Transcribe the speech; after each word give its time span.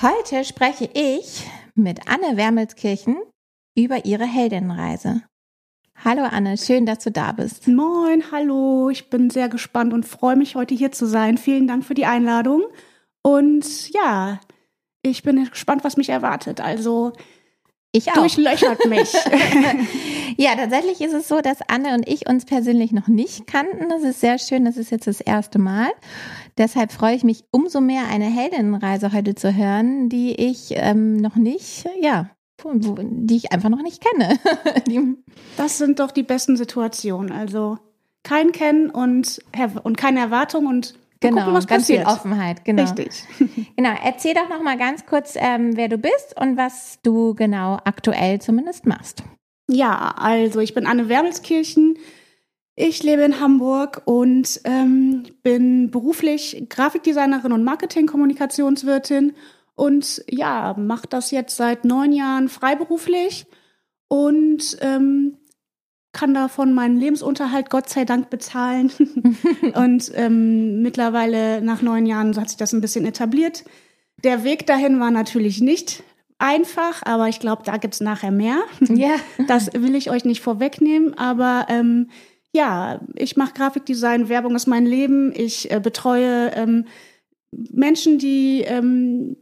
Heute 0.00 0.44
spreche 0.44 0.88
ich 0.94 1.44
mit 1.74 2.08
Anne 2.08 2.36
Wermelskirchen 2.36 3.16
über 3.76 4.04
ihre 4.04 4.26
Heldinnenreise. 4.26 5.22
Hallo 6.04 6.22
Anne, 6.22 6.56
schön, 6.56 6.86
dass 6.86 7.00
du 7.00 7.10
da 7.10 7.32
bist. 7.32 7.66
Moin, 7.66 8.22
hallo. 8.30 8.90
Ich 8.90 9.10
bin 9.10 9.28
sehr 9.28 9.48
gespannt 9.48 9.92
und 9.92 10.06
freue 10.06 10.36
mich, 10.36 10.54
heute 10.54 10.76
hier 10.76 10.92
zu 10.92 11.06
sein. 11.06 11.36
Vielen 11.36 11.66
Dank 11.66 11.84
für 11.84 11.94
die 11.94 12.06
Einladung. 12.06 12.62
Und 13.22 13.92
ja, 13.92 14.38
ich 15.02 15.24
bin 15.24 15.44
gespannt, 15.46 15.82
was 15.82 15.96
mich 15.96 16.10
erwartet. 16.10 16.60
Also 16.60 17.12
ich 17.90 18.12
auch. 18.12 18.14
Durchlöchert 18.14 18.86
mich. 18.86 19.12
ja, 20.36 20.54
tatsächlich 20.54 21.00
ist 21.00 21.12
es 21.12 21.26
so, 21.26 21.40
dass 21.40 21.58
Anne 21.62 21.94
und 21.94 22.08
ich 22.08 22.28
uns 22.28 22.44
persönlich 22.44 22.92
noch 22.92 23.08
nicht 23.08 23.48
kannten. 23.48 23.88
Das 23.88 24.04
ist 24.04 24.20
sehr 24.20 24.38
schön. 24.38 24.64
Das 24.64 24.76
ist 24.76 24.92
jetzt 24.92 25.08
das 25.08 25.20
erste 25.20 25.58
Mal. 25.58 25.90
Deshalb 26.58 26.90
freue 26.90 27.14
ich 27.14 27.22
mich 27.22 27.44
umso 27.52 27.80
mehr, 27.80 28.08
eine 28.10 28.24
Heldinnenreise 28.24 29.12
heute 29.12 29.36
zu 29.36 29.54
hören, 29.54 30.08
die 30.08 30.34
ich 30.34 30.70
ähm, 30.72 31.16
noch 31.16 31.36
nicht, 31.36 31.88
ja, 32.02 32.30
die 32.64 33.36
ich 33.36 33.52
einfach 33.52 33.68
noch 33.68 33.82
nicht 33.82 34.02
kenne. 34.04 34.38
das 35.56 35.78
sind 35.78 36.00
doch 36.00 36.10
die 36.10 36.24
besten 36.24 36.56
Situationen. 36.56 37.30
Also 37.30 37.78
kein 38.24 38.50
Kennen 38.50 38.90
und, 38.90 39.38
und 39.84 39.96
keine 39.96 40.20
Erwartung 40.20 40.66
und 40.66 40.94
Genau, 41.20 41.38
gucken, 41.38 41.54
ganz 41.54 41.66
passiert. 41.66 42.06
viel 42.06 42.08
Offenheit, 42.08 42.64
genau. 42.64 42.82
Richtig. 42.82 43.24
genau, 43.76 43.90
erzähl 44.04 44.34
doch 44.34 44.48
noch 44.48 44.62
mal 44.62 44.78
ganz 44.78 45.04
kurz, 45.04 45.34
ähm, 45.36 45.76
wer 45.76 45.88
du 45.88 45.98
bist 45.98 46.40
und 46.40 46.56
was 46.56 47.00
du 47.02 47.34
genau 47.34 47.78
aktuell 47.84 48.40
zumindest 48.40 48.86
machst. 48.86 49.24
Ja, 49.68 50.14
also 50.16 50.60
ich 50.60 50.74
bin 50.74 50.86
Anne 50.86 51.08
Wermelskirchen. 51.08 51.98
Ich 52.80 53.02
lebe 53.02 53.22
in 53.22 53.40
Hamburg 53.40 54.02
und 54.04 54.60
ähm, 54.62 55.24
bin 55.42 55.90
beruflich 55.90 56.64
Grafikdesignerin 56.68 57.50
und 57.50 57.64
Marketing-Kommunikationswirtin 57.64 59.32
und 59.74 60.22
ja, 60.30 60.76
mache 60.78 61.08
das 61.08 61.32
jetzt 61.32 61.56
seit 61.56 61.84
neun 61.84 62.12
Jahren 62.12 62.48
freiberuflich 62.48 63.46
und 64.06 64.76
ähm, 64.80 65.38
kann 66.12 66.34
davon 66.34 66.72
meinen 66.72 66.96
Lebensunterhalt 66.96 67.68
Gott 67.68 67.88
sei 67.88 68.04
Dank 68.04 68.30
bezahlen. 68.30 68.92
und 69.74 70.12
ähm, 70.14 70.80
mittlerweile 70.80 71.60
nach 71.60 71.82
neun 71.82 72.06
Jahren 72.06 72.36
hat 72.36 72.48
sich 72.48 72.58
das 72.58 72.72
ein 72.72 72.80
bisschen 72.80 73.06
etabliert. 73.06 73.64
Der 74.22 74.44
Weg 74.44 74.68
dahin 74.68 75.00
war 75.00 75.10
natürlich 75.10 75.60
nicht 75.60 76.04
einfach, 76.38 77.02
aber 77.04 77.28
ich 77.28 77.40
glaube, 77.40 77.64
da 77.64 77.76
gibt's 77.78 78.00
nachher 78.00 78.30
mehr. 78.30 78.60
Ja. 78.88 79.16
Das 79.48 79.72
will 79.72 79.96
ich 79.96 80.12
euch 80.12 80.24
nicht 80.24 80.42
vorwegnehmen, 80.42 81.18
aber 81.18 81.66
ähm, 81.68 82.10
ja, 82.52 83.00
ich 83.14 83.36
mache 83.36 83.54
Grafikdesign, 83.54 84.28
Werbung 84.28 84.56
ist 84.56 84.66
mein 84.66 84.86
Leben. 84.86 85.32
Ich 85.34 85.70
äh, 85.70 85.80
betreue 85.80 86.50
ähm, 86.54 86.86
Menschen, 87.50 88.18
die 88.18 88.62
ähm, 88.62 89.36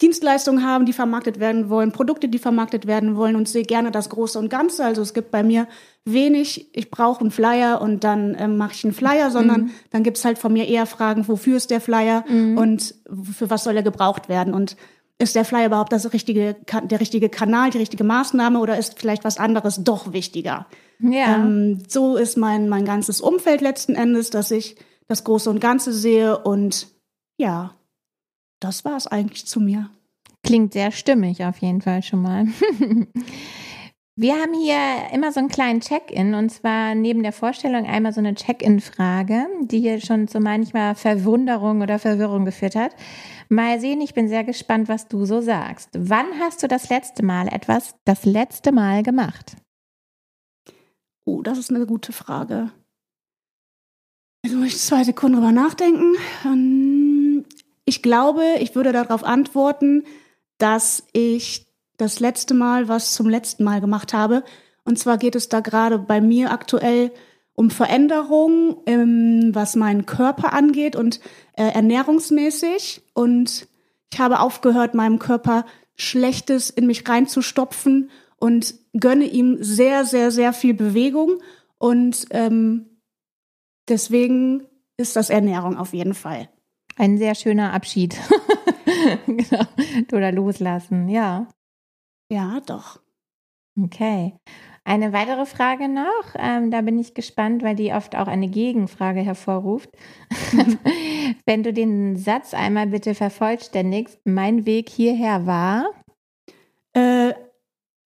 Dienstleistungen 0.00 0.64
haben, 0.64 0.86
die 0.86 0.92
vermarktet 0.92 1.40
werden 1.40 1.70
wollen, 1.70 1.90
Produkte, 1.90 2.28
die 2.28 2.38
vermarktet 2.38 2.86
werden 2.86 3.16
wollen 3.16 3.34
und 3.34 3.48
sehe 3.48 3.64
gerne 3.64 3.90
das 3.90 4.08
Große 4.10 4.38
und 4.38 4.48
Ganze. 4.48 4.84
Also 4.84 5.02
es 5.02 5.12
gibt 5.12 5.32
bei 5.32 5.42
mir 5.42 5.66
wenig, 6.04 6.70
ich 6.76 6.90
brauche 6.90 7.20
einen 7.20 7.32
Flyer 7.32 7.80
und 7.80 8.04
dann 8.04 8.36
ähm, 8.38 8.56
mache 8.56 8.74
ich 8.74 8.84
einen 8.84 8.94
Flyer, 8.94 9.30
sondern 9.30 9.62
mhm. 9.62 9.70
dann 9.90 10.04
gibt's 10.04 10.24
halt 10.24 10.38
von 10.38 10.52
mir 10.52 10.68
eher 10.68 10.86
Fragen, 10.86 11.26
wofür 11.26 11.56
ist 11.56 11.70
der 11.70 11.80
Flyer 11.80 12.24
mhm. 12.28 12.58
und 12.58 12.94
für 13.32 13.50
was 13.50 13.64
soll 13.64 13.76
er 13.76 13.82
gebraucht 13.82 14.28
werden 14.28 14.54
und 14.54 14.76
ist 15.18 15.34
der 15.34 15.44
Flyer 15.44 15.66
überhaupt 15.66 15.92
das 15.92 16.12
richtige, 16.12 16.56
der 16.84 17.00
richtige 17.00 17.28
Kanal, 17.28 17.70
die 17.70 17.78
richtige 17.78 18.04
Maßnahme 18.04 18.60
oder 18.60 18.78
ist 18.78 18.98
vielleicht 18.98 19.24
was 19.24 19.38
anderes 19.38 19.82
doch 19.82 20.12
wichtiger? 20.12 20.66
Ja. 21.00 21.36
Ähm, 21.36 21.82
so 21.88 22.16
ist 22.16 22.36
mein, 22.36 22.68
mein 22.68 22.84
ganzes 22.84 23.20
Umfeld 23.20 23.60
letzten 23.60 23.94
Endes, 23.94 24.30
dass 24.30 24.50
ich 24.50 24.76
das 25.08 25.24
Große 25.24 25.50
und 25.50 25.60
Ganze 25.60 25.92
sehe 25.92 26.38
und 26.38 26.88
ja, 27.36 27.74
das 28.60 28.84
war 28.84 28.96
es 28.96 29.06
eigentlich 29.06 29.46
zu 29.46 29.60
mir. 29.60 29.90
Klingt 30.44 30.72
sehr 30.72 30.92
stimmig 30.92 31.44
auf 31.44 31.58
jeden 31.58 31.82
Fall 31.82 32.02
schon 32.02 32.22
mal. 32.22 32.46
Wir 34.20 34.34
haben 34.34 34.52
hier 34.52 35.14
immer 35.14 35.30
so 35.30 35.38
einen 35.38 35.48
kleinen 35.48 35.78
Check-in 35.78 36.34
und 36.34 36.50
zwar 36.50 36.96
neben 36.96 37.22
der 37.22 37.30
Vorstellung 37.30 37.86
einmal 37.86 38.12
so 38.12 38.18
eine 38.18 38.34
Check-in-Frage, 38.34 39.46
die 39.60 39.78
hier 39.78 40.00
schon 40.00 40.26
zu 40.26 40.40
manchmal 40.40 40.96
Verwunderung 40.96 41.82
oder 41.82 42.00
Verwirrung 42.00 42.44
geführt 42.44 42.74
hat. 42.74 42.96
Mal 43.48 43.78
sehen, 43.78 44.00
ich 44.00 44.14
bin 44.14 44.28
sehr 44.28 44.42
gespannt, 44.42 44.88
was 44.88 45.06
du 45.06 45.24
so 45.24 45.40
sagst. 45.40 45.90
Wann 45.92 46.26
hast 46.40 46.64
du 46.64 46.66
das 46.66 46.88
letzte 46.88 47.24
Mal 47.24 47.46
etwas 47.46 47.94
das 48.04 48.24
letzte 48.24 48.72
Mal 48.72 49.04
gemacht? 49.04 49.56
Oh, 51.24 51.40
das 51.42 51.56
ist 51.56 51.70
eine 51.70 51.86
gute 51.86 52.12
Frage. 52.12 52.72
Jetzt 54.44 54.56
muss 54.56 54.66
ich 54.66 54.78
zwei 54.78 55.04
Sekunden 55.04 55.36
drüber 55.36 55.52
nachdenken. 55.52 57.44
Ich 57.84 58.02
glaube, 58.02 58.42
ich 58.58 58.74
würde 58.74 58.90
darauf 58.90 59.22
antworten, 59.22 60.02
dass 60.58 61.04
ich 61.12 61.67
das 61.98 62.20
letzte 62.20 62.54
Mal 62.54 62.88
was 62.88 63.12
zum 63.12 63.28
letzten 63.28 63.64
Mal 63.64 63.82
gemacht 63.82 64.14
habe. 64.14 64.42
Und 64.84 64.98
zwar 64.98 65.18
geht 65.18 65.36
es 65.36 65.50
da 65.50 65.60
gerade 65.60 65.98
bei 65.98 66.20
mir 66.22 66.50
aktuell 66.50 67.12
um 67.54 67.70
Veränderungen, 67.70 68.76
ähm, 68.86 69.50
was 69.52 69.76
meinen 69.76 70.06
Körper 70.06 70.52
angeht 70.52 70.96
und 70.96 71.20
äh, 71.54 71.64
ernährungsmäßig. 71.64 73.02
Und 73.14 73.66
ich 74.12 74.18
habe 74.18 74.40
aufgehört, 74.40 74.94
meinem 74.94 75.18
Körper 75.18 75.66
Schlechtes 75.96 76.70
in 76.70 76.86
mich 76.86 77.06
reinzustopfen 77.06 78.10
und 78.36 78.76
gönne 78.98 79.24
ihm 79.24 79.58
sehr, 79.60 80.04
sehr, 80.04 80.30
sehr 80.30 80.52
viel 80.52 80.72
Bewegung. 80.72 81.42
Und 81.78 82.26
ähm, 82.30 82.86
deswegen 83.88 84.62
ist 84.96 85.16
das 85.16 85.28
Ernährung 85.28 85.76
auf 85.76 85.92
jeden 85.92 86.14
Fall. 86.14 86.48
Ein 86.96 87.18
sehr 87.18 87.34
schöner 87.34 87.72
Abschied. 87.72 88.16
genau. 89.26 89.64
Oder 90.12 90.32
loslassen, 90.32 91.08
ja. 91.08 91.48
Ja, 92.30 92.60
doch. 92.66 93.00
Okay. 93.82 94.34
Eine 94.84 95.12
weitere 95.12 95.44
Frage 95.44 95.88
noch, 95.88 96.34
ähm, 96.36 96.70
da 96.70 96.80
bin 96.80 96.98
ich 96.98 97.12
gespannt, 97.12 97.62
weil 97.62 97.76
die 97.76 97.92
oft 97.92 98.16
auch 98.16 98.26
eine 98.26 98.48
Gegenfrage 98.48 99.20
hervorruft. 99.20 99.90
Wenn 101.46 101.62
du 101.62 101.74
den 101.74 102.16
Satz 102.16 102.54
einmal 102.54 102.86
bitte 102.86 103.14
vervollständigst, 103.14 104.18
mein 104.24 104.64
Weg 104.64 104.88
hierher 104.88 105.46
war? 105.46 105.90
Äh, 106.94 107.34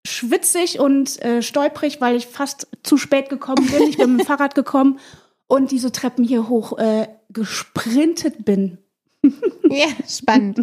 schwitzig 0.05 0.81
und 0.81 1.23
äh, 1.23 1.41
stolprig, 1.41 2.01
weil 2.01 2.17
ich 2.17 2.27
fast 2.27 2.67
zu 2.83 2.97
spät 2.97 3.29
gekommen 3.29 3.65
bin. 3.71 3.89
Ich 3.89 3.97
bin 3.97 4.17
mit 4.17 4.23
dem 4.23 4.27
Fahrrad 4.27 4.57
gekommen 4.57 4.99
und 5.47 5.71
diese 5.71 5.93
Treppen 5.93 6.25
hier 6.25 6.49
hoch 6.49 6.79
äh, 6.79 7.07
gesprintet 7.29 8.45
bin. 8.45 8.79
ja, 9.77 9.87
spannend. 10.07 10.61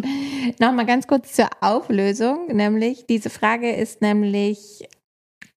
Nochmal 0.58 0.86
ganz 0.86 1.06
kurz 1.06 1.32
zur 1.32 1.48
Auflösung, 1.60 2.46
nämlich 2.48 3.06
diese 3.06 3.30
Frage 3.30 3.72
ist 3.72 4.02
nämlich 4.02 4.88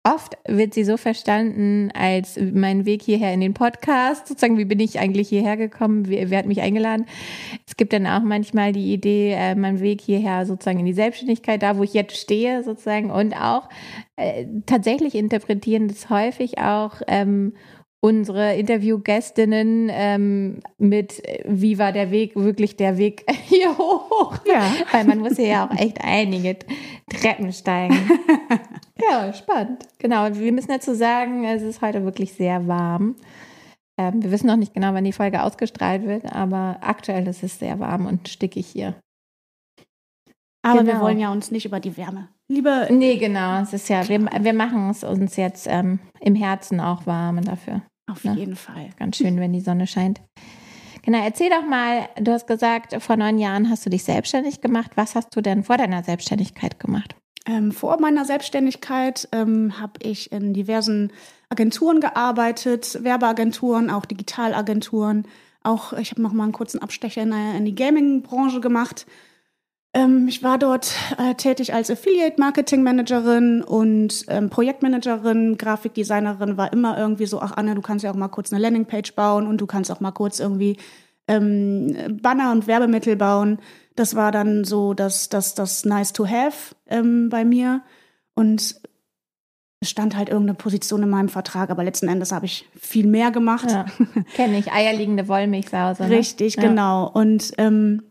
Oft 0.05 0.37
wird 0.45 0.73
sie 0.73 0.83
so 0.83 0.97
verstanden 0.97 1.89
als 1.93 2.37
mein 2.37 2.85
Weg 2.85 3.01
hierher 3.01 3.33
in 3.33 3.39
den 3.39 3.53
Podcast, 3.53 4.27
sozusagen, 4.27 4.57
wie 4.57 4.65
bin 4.65 4.81
ich 4.81 4.99
eigentlich 4.99 5.29
hierher 5.29 5.55
gekommen, 5.55 6.09
wer, 6.09 6.29
wer 6.29 6.39
hat 6.39 6.45
mich 6.45 6.59
eingeladen. 6.59 7.05
Es 7.65 7.77
gibt 7.77 7.93
dann 7.93 8.05
auch 8.05 8.21
manchmal 8.21 8.73
die 8.73 8.91
Idee, 8.91 9.31
äh, 9.31 9.55
mein 9.55 9.79
Weg 9.79 10.01
hierher 10.01 10.45
sozusagen 10.45 10.79
in 10.79 10.85
die 10.85 10.91
Selbstständigkeit, 10.91 11.63
da 11.63 11.77
wo 11.77 11.83
ich 11.83 11.93
jetzt 11.93 12.17
stehe 12.17 12.65
sozusagen 12.65 13.11
und 13.11 13.33
auch 13.33 13.69
äh, 14.17 14.45
tatsächlich 14.65 15.15
interpretieren 15.15 15.87
das 15.87 16.09
häufig 16.09 16.57
auch 16.57 17.01
ähm, 17.07 17.53
unsere 18.03 18.55
Interviewgästinnen 18.55 19.89
ähm, 19.89 20.59
mit, 20.77 21.23
wie 21.45 21.79
war 21.79 21.93
der 21.93 22.11
Weg, 22.11 22.35
wirklich 22.35 22.75
der 22.75 22.97
Weg 22.97 23.23
hier 23.45 23.77
hoch. 23.77 24.37
Ja. 24.45 24.61
Weil 24.91 25.05
man 25.05 25.19
muss 25.19 25.37
ja 25.37 25.65
auch 25.65 25.79
echt 25.79 26.03
einige 26.03 26.57
Treppen 27.09 27.53
steigen. 27.53 27.97
ja, 29.09 29.31
spannend. 29.31 29.87
Genau, 29.99 30.27
wir 30.33 30.51
müssen 30.51 30.67
dazu 30.67 30.93
sagen, 30.93 31.45
es 31.45 31.61
ist 31.61 31.81
heute 31.81 32.03
wirklich 32.03 32.33
sehr 32.33 32.67
warm. 32.67 33.15
Ähm, 33.97 34.21
wir 34.21 34.31
wissen 34.31 34.47
noch 34.47 34.57
nicht 34.57 34.73
genau, 34.73 34.93
wann 34.93 35.05
die 35.05 35.13
Folge 35.13 35.41
ausgestrahlt 35.41 36.05
wird, 36.05 36.25
aber 36.25 36.79
aktuell 36.81 37.25
ist 37.27 37.41
es 37.41 37.57
sehr 37.57 37.79
warm 37.79 38.05
und 38.05 38.27
stickig 38.27 38.67
hier. 38.67 38.95
Aber 40.61 40.81
genau. 40.81 40.93
wir 40.93 40.99
wollen 40.99 41.19
ja 41.19 41.31
uns 41.31 41.51
nicht 41.51 41.65
über 41.65 41.79
die 41.79 41.95
Wärme. 41.95 42.27
Lieber. 42.49 42.87
Nee, 42.89 43.15
genau. 43.15 43.61
Es 43.61 43.71
ist 43.71 43.87
ja, 43.87 44.07
wir, 44.09 44.19
wir 44.19 44.53
machen 44.53 44.89
es 44.89 45.05
uns 45.05 45.37
jetzt 45.37 45.67
ähm, 45.69 45.99
im 46.19 46.35
Herzen 46.35 46.81
auch 46.81 47.05
warm 47.05 47.41
dafür. 47.45 47.81
Auf 48.09 48.23
ne? 48.23 48.35
jeden 48.35 48.55
Fall. 48.55 48.89
Ganz 48.97 49.17
schön, 49.17 49.39
wenn 49.39 49.53
die 49.53 49.61
Sonne 49.61 49.87
scheint. 49.87 50.21
Genau, 51.03 51.21
erzähl 51.21 51.49
doch 51.49 51.65
mal, 51.65 52.07
du 52.19 52.31
hast 52.31 52.47
gesagt, 52.47 52.95
vor 53.01 53.17
neun 53.17 53.37
Jahren 53.37 53.69
hast 53.69 53.85
du 53.85 53.89
dich 53.89 54.03
selbstständig 54.03 54.61
gemacht. 54.61 54.91
Was 54.95 55.15
hast 55.15 55.35
du 55.35 55.41
denn 55.41 55.63
vor 55.63 55.77
deiner 55.77 56.03
Selbstständigkeit 56.03 56.79
gemacht? 56.79 57.15
Ähm, 57.45 57.73
vor 57.73 57.99
meiner 57.99 58.23
Selbstständigkeit 58.23 59.27
ähm, 59.33 59.79
habe 59.79 59.93
ich 60.01 60.31
in 60.31 60.53
diversen 60.53 61.11
Agenturen 61.49 61.99
gearbeitet, 61.99 63.03
Werbeagenturen, 63.03 63.89
auch 63.89 64.05
Digitalagenturen. 64.05 65.27
Auch 65.61 65.91
ich 65.93 66.11
habe 66.11 66.21
noch 66.21 66.31
mal 66.31 66.43
einen 66.43 66.53
kurzen 66.53 66.81
Abstecher 66.81 67.21
in, 67.21 67.33
in 67.33 67.65
die 67.65 67.75
Gaming-Branche 67.75 68.61
gemacht. 68.61 69.05
Ähm, 69.93 70.27
ich 70.27 70.41
war 70.41 70.57
dort 70.57 70.91
äh, 71.19 71.35
tätig 71.35 71.73
als 71.73 71.91
Affiliate-Marketing-Managerin 71.91 73.61
und 73.61 74.25
ähm, 74.27 74.49
Projektmanagerin, 74.49 75.57
Grafikdesignerin. 75.57 76.57
War 76.57 76.73
immer 76.73 76.97
irgendwie 76.97 77.27
so, 77.27 77.39
ach 77.39 77.53
Anne, 77.55 77.75
du 77.75 77.81
kannst 77.81 78.03
ja 78.03 78.11
auch 78.11 78.15
mal 78.15 78.27
kurz 78.27 78.51
eine 78.51 78.61
Landingpage 78.61 79.13
bauen 79.13 79.45
und 79.45 79.61
du 79.61 79.67
kannst 79.67 79.91
auch 79.91 79.99
mal 79.99 80.11
kurz 80.11 80.39
irgendwie 80.39 80.77
ähm, 81.27 82.19
Banner 82.21 82.51
und 82.51 82.65
Werbemittel 82.65 83.15
bauen. 83.15 83.59
Das 83.95 84.15
war 84.15 84.31
dann 84.31 84.63
so 84.63 84.95
das, 84.95 85.29
das, 85.29 85.53
das 85.53 85.85
Nice 85.85 86.11
to 86.11 86.27
Have 86.27 86.75
ähm, 86.87 87.29
bei 87.29 87.45
mir. 87.45 87.81
Und 88.33 88.75
es 89.79 89.89
stand 89.89 90.15
halt 90.15 90.29
irgendeine 90.29 90.57
Position 90.57 91.03
in 91.03 91.09
meinem 91.09 91.29
Vertrag, 91.29 91.69
aber 91.69 91.83
letzten 91.83 92.07
Endes 92.07 92.31
habe 92.31 92.45
ich 92.47 92.67
viel 92.75 93.05
mehr 93.05 93.29
gemacht. 93.29 93.69
Ja, 93.69 93.85
Kenne 94.33 94.57
ich, 94.57 94.71
eierliegende 94.71 95.27
Wollmilchsause. 95.27 96.03
Ne? 96.03 96.09
Richtig, 96.09 96.55
ja. 96.55 96.63
genau. 96.63 97.11
Und 97.13 97.51
ähm, 97.59 98.01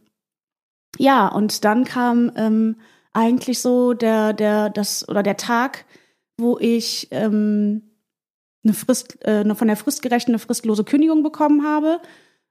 ja, 1.02 1.26
und 1.26 1.64
dann 1.64 1.82
kam 1.82 2.30
ähm, 2.36 2.76
eigentlich 3.12 3.58
so 3.58 3.92
der, 3.92 4.32
der, 4.32 4.70
das 4.70 5.08
oder 5.08 5.24
der 5.24 5.36
Tag, 5.36 5.84
wo 6.38 6.58
ich 6.60 7.08
ähm, 7.10 7.90
eine 8.62 8.72
Frist, 8.72 9.18
äh, 9.24 9.40
eine 9.40 9.56
von 9.56 9.66
der 9.66 9.76
fristgerechten 9.76 10.32
eine 10.32 10.38
fristlose 10.38 10.84
Kündigung 10.84 11.24
bekommen 11.24 11.64
habe. 11.64 12.00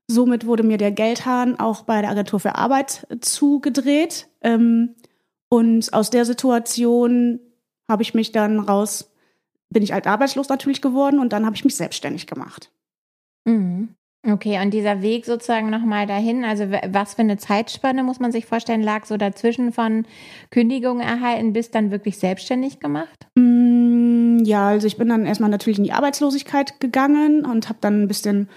Somit 0.10 0.46
wurde 0.46 0.64
mir 0.64 0.78
der 0.78 0.92
Geldhahn 0.92 1.62
auch 1.62 1.84
bei 1.84 2.02
der 2.02 2.12
Agentur 2.12 2.42
für 2.42 2.56
Arbeit 2.56 3.08
zugedreht. 3.22 4.28
Ähm, 4.42 4.96
und 5.48 5.94
aus 5.94 6.10
der 6.10 6.26
Situation 6.26 7.40
habe 7.90 8.04
ich 8.04 8.14
mich 8.14 8.34
dann 8.34 8.60
raus, 8.60 9.14
bin 9.70 9.82
ich 9.82 9.94
alt 9.94 10.08
arbeitslos 10.08 10.50
natürlich 10.50 10.82
geworden 10.82 11.20
und 11.20 11.32
dann 11.32 11.46
habe 11.46 11.56
ich 11.56 11.64
mich 11.64 11.78
selbstständig 11.78 12.28
gemacht. 12.28 12.70
Mhm. 13.46 13.96
Okay, 14.24 14.62
und 14.62 14.72
dieser 14.72 15.02
Weg 15.02 15.26
sozusagen 15.26 15.72
nochmal 15.72 16.06
dahin, 16.06 16.46
also 16.46 16.66
was 16.90 17.16
für 17.16 17.24
eine 17.24 17.38
Zeitspanne 17.38 18.04
muss 18.04 18.20
man 18.20 18.32
sich 18.32 18.46
vorstellen, 18.46 18.84
lag 18.84 19.06
so 19.06 19.18
dazwischen 19.18 19.72
von 19.72 20.06
Kündigung 20.52 21.00
erhalten 21.00 21.54
bis 21.54 21.72
dann 21.72 21.90
wirklich 21.90 22.20
selbstständig 22.20 22.80
gemacht? 22.80 23.28
Mm, 23.36 24.44
ja, 24.44 24.68
also 24.68 24.86
ich 24.86 24.98
bin 24.98 25.10
dann 25.10 25.26
erstmal 25.26 25.50
natürlich 25.50 25.80
in 25.80 25.86
die 25.86 25.94
Arbeitslosigkeit 25.94 26.80
gegangen 26.80 27.46
und 27.46 27.68
habe 27.68 27.80
dann 27.82 28.04
ein 28.04 28.08
bisschen 28.08 28.48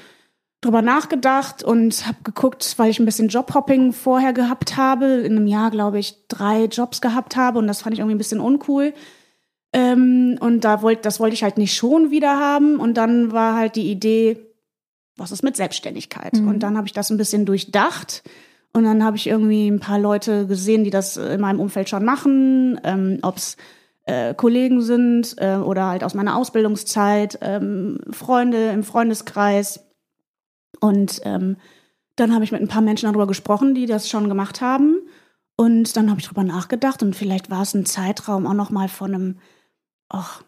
drüber 0.61 0.82
nachgedacht 0.82 1.62
und 1.64 2.06
habe 2.06 2.19
geguckt, 2.25 2.75
weil 2.76 2.90
ich 2.90 2.99
ein 2.99 3.06
bisschen 3.06 3.28
Jobhopping 3.28 3.93
vorher 3.93 4.34
gehabt 4.34 4.76
habe, 4.76 5.06
in 5.06 5.37
einem 5.37 5.46
Jahr, 5.46 5.70
glaube 5.70 5.99
ich, 5.99 6.26
drei 6.28 6.64
Jobs 6.64 7.00
gehabt 7.00 7.37
habe 7.37 7.58
und 7.58 7.66
das 7.66 7.81
fand 7.81 7.94
ich 7.94 8.00
irgendwie 8.00 8.16
ein 8.16 8.19
bisschen 8.19 8.40
uncool. 8.40 8.93
Ähm, 9.72 10.37
und 10.40 10.61
da 10.64 10.82
wollte, 10.82 11.02
das 11.02 11.20
wollte 11.20 11.34
ich 11.34 11.43
halt 11.43 11.58
nicht 11.58 11.75
schon 11.75 12.11
wieder 12.11 12.38
haben. 12.38 12.78
Und 12.78 12.94
dann 12.94 13.32
war 13.32 13.56
halt 13.56 13.76
die 13.76 13.90
Idee, 13.90 14.37
was 15.16 15.32
ist 15.32 15.43
mit 15.43 15.56
Selbstständigkeit? 15.56 16.34
Mhm. 16.34 16.49
Und 16.49 16.61
dann 16.61 16.76
habe 16.76 16.87
ich 16.87 16.93
das 16.93 17.11
ein 17.11 17.16
bisschen 17.16 17.46
durchdacht. 17.46 18.22
Und 18.72 18.84
dann 18.84 19.05
habe 19.05 19.16
ich 19.16 19.28
irgendwie 19.28 19.69
ein 19.69 19.81
paar 19.81 19.99
Leute 19.99 20.46
gesehen, 20.46 20.82
die 20.82 20.90
das 20.90 21.16
in 21.16 21.40
meinem 21.40 21.61
Umfeld 21.61 21.88
schon 21.88 22.05
machen, 22.05 22.81
ähm, 22.82 23.20
ob 23.22 23.37
es 23.37 23.56
äh, 24.06 24.34
Kollegen 24.34 24.82
sind 24.82 25.37
äh, 25.38 25.56
oder 25.56 25.87
halt 25.87 26.02
aus 26.02 26.14
meiner 26.14 26.37
Ausbildungszeit, 26.37 27.38
ähm, 27.40 28.00
Freunde 28.11 28.70
im 28.70 28.82
Freundeskreis. 28.82 29.81
Und 30.81 31.20
ähm, 31.25 31.56
dann 32.16 32.34
habe 32.34 32.44
ich 32.44 32.52
mit 32.52 32.61
ein 32.61 32.69
paar 32.69 32.82
Menschen 32.82 33.06
darüber 33.06 33.26
gesprochen, 33.26 33.75
die 33.75 33.87
das 33.87 34.08
schon 34.08 34.28
gemacht 34.28 34.61
haben. 34.61 35.00
Und 35.56 35.96
dann 35.96 36.11
habe 36.11 36.20
ich 36.20 36.26
darüber 36.26 36.44
nachgedacht 36.44 37.02
und 37.02 37.14
vielleicht 37.14 37.50
war 37.50 37.62
es 37.62 37.75
ein 37.75 37.87
Zeitraum 37.87 38.46
auch 38.46 38.55
noch 38.55 38.70
mal 38.70 38.88
von 38.88 39.14
einem, 39.14 39.38
ach, 40.08 40.43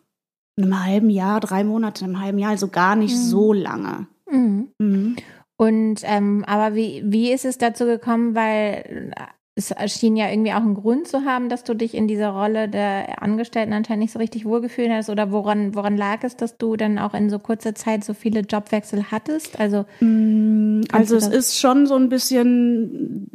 einem 0.56 0.84
halben 0.84 1.10
Jahr, 1.10 1.38
drei 1.38 1.62
Monate, 1.62 2.04
einem 2.04 2.20
halben 2.20 2.38
Jahr, 2.38 2.50
also 2.50 2.68
gar 2.68 2.96
nicht 2.96 3.14
mhm. 3.14 3.20
so 3.20 3.52
lange. 3.52 4.08
Mhm. 4.36 4.68
Mhm. 4.78 5.16
Und 5.56 6.00
ähm, 6.04 6.44
aber 6.46 6.74
wie, 6.74 7.02
wie 7.06 7.32
ist 7.32 7.44
es 7.44 7.58
dazu 7.58 7.86
gekommen? 7.86 8.34
Weil 8.34 9.12
es 9.56 9.74
schien 9.86 10.16
ja 10.16 10.30
irgendwie 10.30 10.52
auch 10.52 10.56
einen 10.56 10.74
Grund 10.74 11.08
zu 11.08 11.24
haben, 11.24 11.48
dass 11.48 11.64
du 11.64 11.72
dich 11.72 11.94
in 11.94 12.06
dieser 12.06 12.28
Rolle 12.28 12.68
der 12.68 13.22
Angestellten 13.22 13.72
anscheinend 13.72 14.02
nicht 14.02 14.12
so 14.12 14.18
richtig 14.18 14.44
wohlgefühlt 14.44 14.90
hast. 14.90 15.08
Oder 15.08 15.32
woran, 15.32 15.74
woran 15.74 15.96
lag 15.96 16.22
es, 16.24 16.36
dass 16.36 16.58
du 16.58 16.76
dann 16.76 16.98
auch 16.98 17.14
in 17.14 17.30
so 17.30 17.38
kurzer 17.38 17.74
Zeit 17.74 18.04
so 18.04 18.12
viele 18.12 18.40
Jobwechsel 18.40 19.10
hattest? 19.10 19.58
Also, 19.58 19.86
mm, 20.00 20.82
also 20.92 21.16
es 21.16 21.26
ist 21.26 21.58
schon 21.58 21.86
so 21.86 21.94
ein 21.96 22.10
bisschen. 22.10 23.30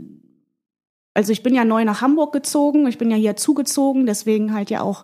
Also 1.15 1.33
ich 1.33 1.41
bin 1.43 1.55
ja 1.55 1.65
neu 1.65 1.83
nach 1.83 2.01
Hamburg 2.01 2.31
gezogen, 2.31 2.87
ich 2.87 2.99
bin 2.99 3.09
ja 3.09 3.17
hier 3.17 3.35
zugezogen, 3.35 4.05
deswegen 4.05 4.53
halt 4.53 4.69
ja 4.69 4.81
auch 4.81 5.03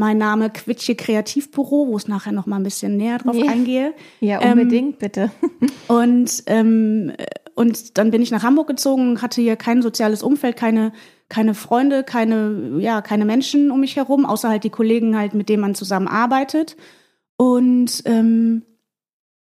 mein 0.00 0.18
Name 0.18 0.48
Quitsche 0.50 0.96
Kreativbüro, 0.96 1.86
wo 1.86 1.96
es 1.96 2.08
nachher 2.08 2.32
noch 2.32 2.46
mal 2.46 2.56
ein 2.56 2.62
bisschen 2.62 2.96
näher 2.96 3.18
drauf 3.18 3.36
ja. 3.36 3.50
eingehe. 3.50 3.92
Ja, 4.20 4.40
unbedingt, 4.40 4.94
ähm, 4.94 4.98
bitte. 4.98 5.30
Und 5.88 6.42
ähm, 6.46 7.12
und 7.54 7.98
dann 7.98 8.10
bin 8.10 8.22
ich 8.22 8.30
nach 8.30 8.42
Hamburg 8.42 8.68
gezogen, 8.68 9.20
hatte 9.20 9.42
hier 9.42 9.56
kein 9.56 9.82
soziales 9.82 10.22
Umfeld, 10.22 10.56
keine, 10.56 10.92
keine 11.28 11.52
Freunde, 11.52 12.04
keine, 12.04 12.78
ja, 12.78 13.02
keine 13.02 13.26
Menschen 13.26 13.70
um 13.70 13.80
mich 13.80 13.96
herum, 13.96 14.24
außer 14.24 14.48
halt 14.48 14.64
die 14.64 14.70
Kollegen 14.70 15.18
halt, 15.18 15.34
mit 15.34 15.50
denen 15.50 15.60
man 15.60 15.74
zusammenarbeitet. 15.74 16.78
Und 17.36 18.02
ähm, 18.06 18.62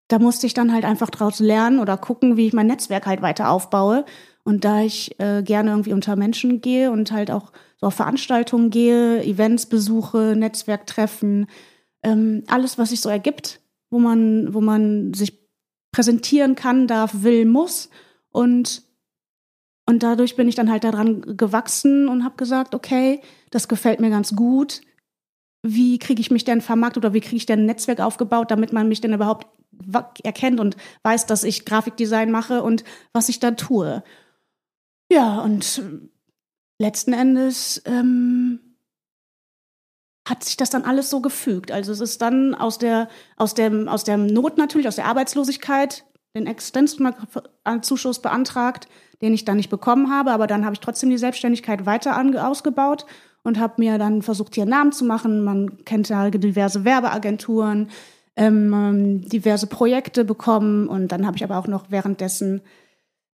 da 0.10 0.20
musste 0.20 0.48
ich 0.48 0.54
dann 0.54 0.74
halt 0.74 0.84
einfach 0.84 1.12
draus 1.12 1.40
lernen 1.40 1.80
oder 1.80 1.96
gucken, 1.96 2.36
wie 2.36 2.48
ich 2.48 2.54
mein 2.54 2.68
Netzwerk 2.68 3.06
halt 3.06 3.22
weiter 3.22 3.52
aufbaue. 3.52 4.04
Und 4.50 4.66
da 4.66 4.82
ich 4.82 5.12
äh, 5.20 5.44
gerne 5.44 5.70
irgendwie 5.70 5.94
unter 5.94 6.16
Menschen 6.16 6.60
gehe 6.60 6.90
und 6.90 7.12
halt 7.12 7.30
auch 7.30 7.52
so 7.78 7.86
auf 7.86 7.94
Veranstaltungen 7.94 8.72
gehe, 8.72 9.24
Events 9.24 9.68
besuche, 9.68 10.34
Netzwerktreffen, 10.36 11.46
ähm, 12.02 12.42
alles, 12.48 12.80
was 12.80 12.90
sich 12.90 13.00
so 13.00 13.10
ergibt, 13.10 13.62
wo 13.92 14.00
man, 14.00 14.52
wo 14.52 14.60
man 14.60 15.14
sich 15.14 15.40
präsentieren 15.92 16.56
kann, 16.56 16.88
darf, 16.88 17.22
will, 17.22 17.46
muss. 17.46 17.92
Und, 18.32 18.82
und 19.86 20.02
dadurch 20.02 20.36
bin 20.36 20.48
ich 20.48 20.56
dann 20.56 20.72
halt 20.72 20.84
daran 20.84 21.38
gewachsen 21.38 22.08
und 22.08 22.24
habe 22.24 22.38
gesagt, 22.38 22.74
okay, 22.74 23.22
das 23.52 23.68
gefällt 23.68 24.00
mir 24.00 24.10
ganz 24.10 24.36
gut. 24.36 24.82
Wie 25.62 26.00
kriege 26.00 26.22
ich 26.22 26.32
mich 26.32 26.44
denn 26.44 26.62
vermarktet 26.62 27.06
oder 27.06 27.14
wie 27.14 27.22
kriege 27.22 27.36
ich 27.36 27.46
denn 27.46 27.60
ein 27.60 27.66
Netzwerk 27.68 28.00
aufgebaut, 28.00 28.50
damit 28.50 28.74
man 28.74 28.90
mich 28.90 29.00
denn 29.00 29.14
überhaupt 29.14 29.46
erkennt 30.24 30.60
und 30.60 30.76
weiß, 31.04 31.28
dass 31.28 31.44
ich 31.44 31.66
Grafikdesign 31.66 32.32
mache 32.32 32.64
und 32.64 32.84
was 33.14 33.30
ich 33.30 33.40
da 33.40 33.52
tue. 33.52 34.04
Ja, 35.12 35.40
und 35.40 35.82
letzten 36.80 37.14
Endes 37.14 37.82
ähm, 37.86 38.60
hat 40.28 40.44
sich 40.44 40.58
das 40.58 40.70
dann 40.70 40.84
alles 40.84 41.10
so 41.10 41.22
gefügt. 41.22 41.72
Also 41.72 41.92
es 41.92 42.00
ist 42.00 42.22
dann 42.22 42.54
aus 42.54 42.78
der, 42.78 43.10
aus 43.36 43.56
dem, 43.56 43.88
aus 43.88 44.04
der 44.04 44.18
Not 44.18 44.58
natürlich, 44.58 44.88
aus 44.88 44.96
der 44.96 45.06
Arbeitslosigkeit 45.06 46.06
den 46.36 46.46
Existenzzuschuss 46.46 48.22
beantragt, 48.22 48.88
den 49.22 49.34
ich 49.34 49.46
dann 49.46 49.58
nicht 49.58 49.70
bekommen 49.70 50.12
habe. 50.12 50.32
Aber 50.32 50.46
dann 50.46 50.64
habe 50.64 50.76
ich 50.76 50.80
trotzdem 50.80 51.10
die 51.10 51.18
Selbstständigkeit 51.18 51.88
weiter 51.88 52.22
ausgebaut 52.48 53.06
und 53.44 53.60
habe 53.60 53.76
mir 53.78 53.98
dann 53.98 54.22
versucht, 54.22 54.54
hier 54.56 54.64
einen 54.64 54.72
Namen 54.72 54.92
zu 54.92 55.06
machen. 55.06 55.44
Man 55.44 55.84
kennt 55.86 56.10
ja 56.10 56.30
diverse 56.30 56.86
Werbeagenturen, 56.86 57.90
ähm, 58.36 59.22
diverse 59.28 59.66
Projekte 59.66 60.24
bekommen. 60.24 60.88
Und 60.88 61.12
dann 61.12 61.26
habe 61.26 61.38
ich 61.38 61.44
aber 61.44 61.58
auch 61.58 61.68
noch 61.68 61.90
währenddessen, 61.90 62.62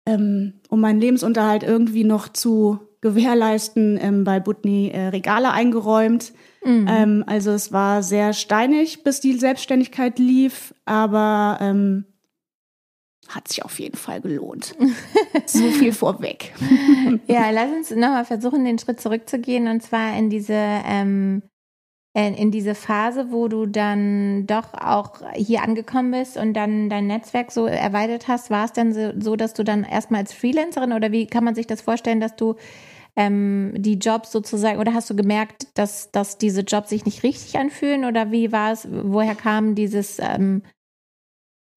ähm, 0.06 0.54
um 0.68 0.80
meinen 0.80 1.00
Lebensunterhalt 1.00 1.62
irgendwie 1.62 2.04
noch 2.04 2.28
zu 2.28 2.80
gewährleisten, 3.00 3.98
ähm, 4.00 4.24
bei 4.24 4.40
Butni 4.40 4.88
äh, 4.88 5.08
Regale 5.08 5.52
eingeräumt. 5.52 6.32
Mhm. 6.64 6.86
Ähm, 6.88 7.24
also 7.26 7.50
es 7.50 7.70
war 7.72 8.02
sehr 8.02 8.32
steinig, 8.32 9.04
bis 9.04 9.20
die 9.20 9.34
Selbstständigkeit 9.34 10.18
lief, 10.18 10.74
aber 10.86 11.58
ähm, 11.60 12.06
hat 13.28 13.48
sich 13.48 13.64
auf 13.64 13.78
jeden 13.78 13.96
Fall 13.96 14.20
gelohnt. 14.20 14.74
so 15.46 15.70
viel 15.70 15.92
vorweg. 15.92 16.54
ja, 17.26 17.50
lass 17.50 17.70
uns 17.70 17.90
nochmal 17.90 18.24
versuchen, 18.24 18.64
den 18.64 18.78
Schritt 18.78 19.00
zurückzugehen 19.00 19.68
und 19.68 19.82
zwar 19.82 20.16
in 20.16 20.30
diese 20.30 20.54
ähm, 20.54 21.42
in 22.14 22.52
diese 22.52 22.76
Phase, 22.76 23.32
wo 23.32 23.48
du 23.48 23.66
dann 23.66 24.46
doch 24.46 24.72
auch 24.72 25.20
hier 25.34 25.62
angekommen 25.62 26.12
bist 26.12 26.36
und 26.36 26.54
dann 26.54 26.88
dein 26.88 27.08
Netzwerk 27.08 27.50
so 27.50 27.66
erweitert 27.66 28.28
hast, 28.28 28.50
war 28.50 28.66
es 28.66 28.72
dann 28.72 28.92
so, 28.92 29.12
so, 29.18 29.34
dass 29.34 29.52
du 29.52 29.64
dann 29.64 29.82
erstmal 29.82 30.20
als 30.20 30.32
Freelancerin 30.32 30.92
oder 30.92 31.10
wie 31.10 31.26
kann 31.26 31.42
man 31.42 31.56
sich 31.56 31.66
das 31.66 31.80
vorstellen, 31.80 32.20
dass 32.20 32.36
du 32.36 32.54
ähm, 33.16 33.72
die 33.76 33.94
Jobs 33.94 34.30
sozusagen 34.30 34.78
oder 34.78 34.94
hast 34.94 35.10
du 35.10 35.16
gemerkt, 35.16 35.66
dass, 35.74 36.12
dass 36.12 36.38
diese 36.38 36.60
Jobs 36.60 36.90
sich 36.90 37.04
nicht 37.04 37.24
richtig 37.24 37.58
anfühlen 37.58 38.04
oder 38.04 38.30
wie 38.30 38.52
war 38.52 38.72
es, 38.72 38.86
woher 38.90 39.34
kam 39.34 39.74
dieses 39.74 40.18
ähm, 40.20 40.62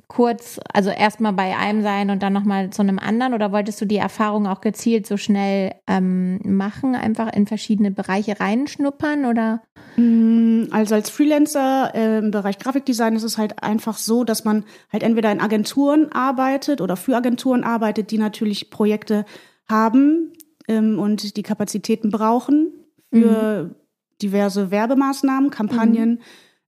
kurz, 0.07 0.59
also 0.73 0.89
erstmal 0.89 1.33
bei 1.33 1.57
einem 1.57 1.81
sein 1.83 2.09
und 2.09 2.23
dann 2.23 2.33
nochmal 2.33 2.69
zu 2.69 2.81
einem 2.81 2.97
anderen? 2.97 3.33
Oder 3.33 3.51
wolltest 3.51 3.81
du 3.81 3.85
die 3.85 3.97
Erfahrung 3.97 4.47
auch 4.47 4.61
gezielt 4.61 5.05
so 5.05 5.17
schnell 5.17 5.73
ähm, 5.85 6.39
machen, 6.43 6.95
einfach 6.95 7.31
in 7.33 7.45
verschiedene 7.45 7.91
Bereiche 7.91 8.39
reinschnuppern 8.39 9.25
oder? 9.25 9.61
Mm, 9.97 10.65
also 10.71 10.95
als 10.95 11.09
Freelancer 11.09 11.91
äh, 11.93 12.19
im 12.19 12.31
Bereich 12.31 12.57
Grafikdesign 12.57 13.15
ist 13.15 13.23
es 13.23 13.37
halt 13.37 13.61
einfach 13.61 13.97
so, 13.97 14.23
dass 14.23 14.45
man 14.45 14.63
halt 14.91 15.03
entweder 15.03 15.31
in 15.31 15.41
Agenturen 15.41 16.11
arbeitet 16.11 16.79
oder 16.79 16.95
für 16.95 17.15
Agenturen 17.15 17.63
arbeitet, 17.63 18.11
die 18.11 18.17
natürlich 18.17 18.69
Projekte 18.69 19.25
haben 19.67 20.31
ähm, 20.69 20.99
und 20.99 21.35
die 21.35 21.43
Kapazitäten 21.43 22.11
brauchen 22.11 22.71
für 23.11 23.63
mhm. 23.63 23.75
diverse 24.21 24.71
Werbemaßnahmen, 24.71 25.49
Kampagnen. 25.49 26.09
Mhm. 26.09 26.19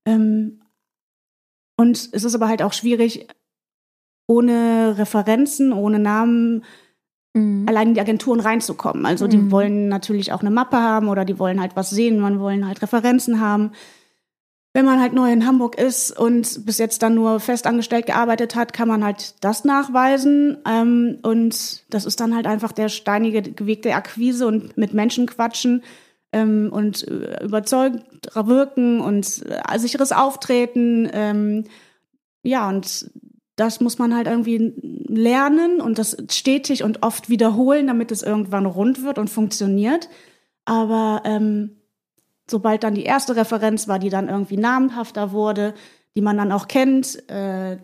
Ähm, 0.05 0.59
und 1.79 2.09
es 2.11 2.25
ist 2.25 2.35
aber 2.35 2.49
halt 2.49 2.61
auch 2.61 2.73
schwierig, 2.73 3.25
ohne 4.27 4.97
Referenzen, 4.97 5.71
ohne 5.71 5.97
Namen 5.97 6.65
mhm. 7.33 7.69
allein 7.69 7.87
in 7.87 7.93
die 7.93 8.01
Agenturen 8.01 8.41
reinzukommen. 8.41 9.05
Also 9.05 9.27
die 9.27 9.37
mhm. 9.37 9.51
wollen 9.51 9.87
natürlich 9.87 10.33
auch 10.33 10.41
eine 10.41 10.51
Mappe 10.51 10.75
haben 10.75 11.07
oder 11.07 11.23
die 11.23 11.39
wollen 11.39 11.61
halt 11.61 11.77
was 11.77 11.89
sehen, 11.89 12.19
man 12.19 12.41
wollen 12.41 12.67
halt 12.67 12.81
Referenzen 12.81 13.39
haben. 13.39 13.71
Wenn 14.73 14.83
man 14.83 14.99
halt 14.99 15.13
neu 15.13 15.31
in 15.31 15.47
Hamburg 15.47 15.77
ist 15.77 16.11
und 16.11 16.65
bis 16.65 16.79
jetzt 16.79 17.01
dann 17.01 17.15
nur 17.15 17.39
festangestellt 17.39 18.07
gearbeitet 18.07 18.57
hat, 18.57 18.73
kann 18.73 18.89
man 18.89 19.01
halt 19.01 19.41
das 19.41 19.63
nachweisen. 19.63 20.57
Ähm, 20.67 21.19
und 21.21 21.85
das 21.89 22.05
ist 22.05 22.19
dann 22.19 22.35
halt 22.35 22.45
einfach 22.45 22.73
der 22.73 22.89
steinige 22.89 23.65
Weg 23.65 23.83
der 23.83 23.95
Akquise 23.95 24.47
und 24.47 24.75
mit 24.75 24.93
Menschen 24.93 25.27
quatschen 25.27 25.81
ähm, 26.31 26.69
und 26.71 27.07
äh, 27.07 27.43
überzeugt 27.43 28.03
wirken 28.35 29.01
und 29.01 29.43
äh, 29.47 29.79
sicheres 29.79 30.11
Auftreten. 30.11 31.09
Ähm, 31.11 31.65
ja, 32.43 32.69
und 32.69 33.11
das 33.55 33.81
muss 33.81 33.99
man 33.99 34.15
halt 34.15 34.27
irgendwie 34.27 34.73
lernen 35.07 35.81
und 35.81 35.97
das 35.97 36.15
stetig 36.31 36.83
und 36.83 37.03
oft 37.03 37.29
wiederholen, 37.29 37.87
damit 37.87 38.11
es 38.11 38.23
irgendwann 38.23 38.65
rund 38.65 39.03
wird 39.03 39.17
und 39.17 39.29
funktioniert. 39.29 40.09
Aber 40.65 41.23
ähm, 41.25 41.77
sobald 42.49 42.83
dann 42.83 42.95
die 42.95 43.03
erste 43.03 43.35
Referenz 43.35 43.87
war, 43.87 43.99
die 43.99 44.09
dann 44.09 44.29
irgendwie 44.29 44.57
namenhafter 44.57 45.31
wurde, 45.31 45.73
die 46.15 46.21
man 46.21 46.37
dann 46.37 46.51
auch 46.51 46.67
kennt, 46.67 47.29
äh, 47.29 47.77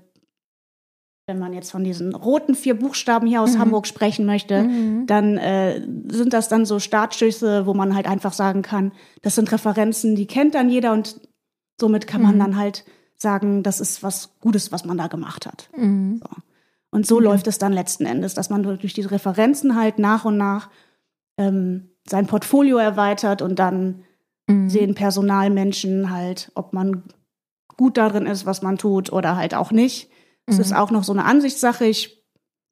wenn 1.27 1.39
man 1.39 1.53
jetzt 1.53 1.71
von 1.71 1.83
diesen 1.83 2.13
roten 2.13 2.53
vier 2.53 2.77
Buchstaben 2.77 3.27
hier 3.27 3.41
aus 3.41 3.55
mhm. 3.55 3.59
Hamburg 3.59 3.87
sprechen 3.87 4.25
möchte, 4.25 4.63
mhm. 4.63 5.07
dann 5.07 5.37
äh, 5.37 5.81
sind 6.07 6.33
das 6.33 6.49
dann 6.49 6.65
so 6.65 6.79
Startschüsse, 6.79 7.65
wo 7.65 7.73
man 7.73 7.95
halt 7.95 8.07
einfach 8.07 8.33
sagen 8.33 8.61
kann, 8.61 8.91
das 9.23 9.35
sind 9.35 9.51
Referenzen, 9.51 10.15
die 10.15 10.27
kennt 10.27 10.53
dann 10.53 10.69
jeder 10.69 10.93
und 10.93 11.19
somit 11.79 12.05
kann 12.05 12.21
man 12.21 12.35
mhm. 12.35 12.39
dann 12.39 12.57
halt 12.57 12.85
sagen, 13.17 13.63
das 13.63 13.79
ist 13.79 14.03
was 14.03 14.37
Gutes, 14.39 14.71
was 14.71 14.85
man 14.85 14.97
da 14.97 15.07
gemacht 15.07 15.47
hat. 15.47 15.69
Mhm. 15.75 16.21
So. 16.21 16.29
Und 16.91 17.07
so 17.07 17.19
läuft 17.19 17.47
es 17.47 17.57
dann 17.57 17.73
letzten 17.73 18.05
Endes, 18.05 18.35
dass 18.35 18.49
man 18.49 18.63
durch 18.63 18.93
diese 18.93 19.11
Referenzen 19.11 19.75
halt 19.75 19.99
nach 19.99 20.25
und 20.25 20.37
nach 20.37 20.69
ähm, 21.37 21.89
sein 22.07 22.27
Portfolio 22.27 22.77
erweitert 22.77 23.41
und 23.41 23.57
dann 23.57 24.03
mhm. 24.47 24.69
sehen 24.69 24.95
Personalmenschen 24.95 26.11
halt, 26.11 26.51
ob 26.55 26.71
man 26.71 27.03
gut 27.77 27.97
darin 27.97 28.27
ist, 28.27 28.45
was 28.45 28.61
man 28.61 28.77
tut 28.77 29.11
oder 29.11 29.35
halt 29.35 29.55
auch 29.55 29.71
nicht. 29.71 30.09
Es 30.45 30.55
mhm. 30.55 30.61
ist 30.61 30.75
auch 30.75 30.91
noch 30.91 31.03
so 31.03 31.13
eine 31.13 31.25
Ansichtssache. 31.25 31.85
Ich 31.85 32.23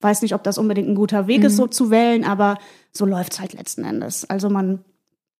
weiß 0.01 0.21
nicht, 0.21 0.35
ob 0.35 0.43
das 0.43 0.57
unbedingt 0.57 0.89
ein 0.89 0.95
guter 0.95 1.27
Weg 1.27 1.39
mhm. 1.39 1.45
ist, 1.45 1.55
so 1.55 1.67
zu 1.67 1.89
wählen, 1.89 2.23
aber 2.23 2.57
so 2.91 3.05
läuft 3.05 3.33
es 3.33 3.39
halt 3.39 3.53
letzten 3.53 3.83
Endes. 3.83 4.29
Also 4.29 4.49
man 4.49 4.83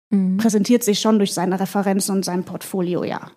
mhm. 0.10 0.38
präsentiert 0.38 0.84
sich 0.84 1.00
schon 1.00 1.18
durch 1.18 1.34
seine 1.34 1.60
Referenzen 1.60 2.16
und 2.16 2.25
sein 2.25 2.44
Portfolio, 2.44 3.04
ja. 3.04 3.32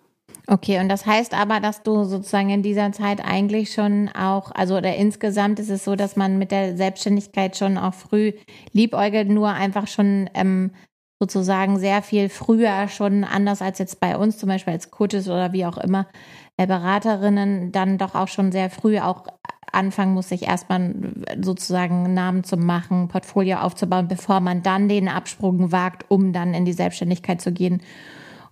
Okay, 0.49 0.79
und 0.79 0.87
das 0.87 1.05
heißt 1.05 1.33
aber, 1.33 1.59
dass 1.59 1.83
du 1.83 2.05
sozusagen 2.05 2.49
in 2.49 2.63
dieser 2.63 2.93
Zeit 2.93 3.19
eigentlich 3.23 3.73
schon 3.73 4.07
auch, 4.09 4.51
also 4.55 4.77
oder 4.77 4.95
insgesamt 4.95 5.59
ist 5.59 5.69
es 5.69 5.83
so, 5.83 5.97
dass 5.97 6.15
man 6.15 6.37
mit 6.37 6.51
der 6.51 6.77
Selbstständigkeit 6.77 7.57
schon 7.57 7.77
auch 7.77 7.93
früh 7.93 8.31
liebäugelt, 8.71 9.27
nur 9.27 9.49
einfach 9.49 9.87
schon 9.87 10.29
ähm, 10.33 10.71
sozusagen 11.19 11.79
sehr 11.79 12.01
viel 12.01 12.29
früher 12.29 12.87
schon 12.87 13.25
anders 13.25 13.61
als 13.61 13.79
jetzt 13.79 13.99
bei 13.99 14.15
uns, 14.15 14.37
zum 14.37 14.47
Beispiel 14.47 14.71
als 14.71 14.89
Coaches 14.89 15.27
oder 15.27 15.51
wie 15.51 15.65
auch 15.65 15.77
immer, 15.77 16.07
Beraterinnen 16.65 17.71
dann 17.71 17.97
doch 17.97 18.15
auch 18.15 18.27
schon 18.27 18.51
sehr 18.51 18.69
früh 18.69 18.99
auch 18.99 19.27
anfangen 19.71 20.13
muss, 20.13 20.29
sich 20.29 20.47
erstmal 20.47 20.93
sozusagen 21.41 22.05
einen 22.05 22.13
Namen 22.13 22.43
zu 22.43 22.57
machen, 22.57 23.07
Portfolio 23.07 23.57
aufzubauen, 23.57 24.07
bevor 24.07 24.39
man 24.39 24.63
dann 24.63 24.89
den 24.89 25.07
Absprung 25.07 25.71
wagt, 25.71 26.09
um 26.09 26.33
dann 26.33 26.53
in 26.53 26.65
die 26.65 26.73
Selbstständigkeit 26.73 27.41
zu 27.41 27.51
gehen 27.51 27.81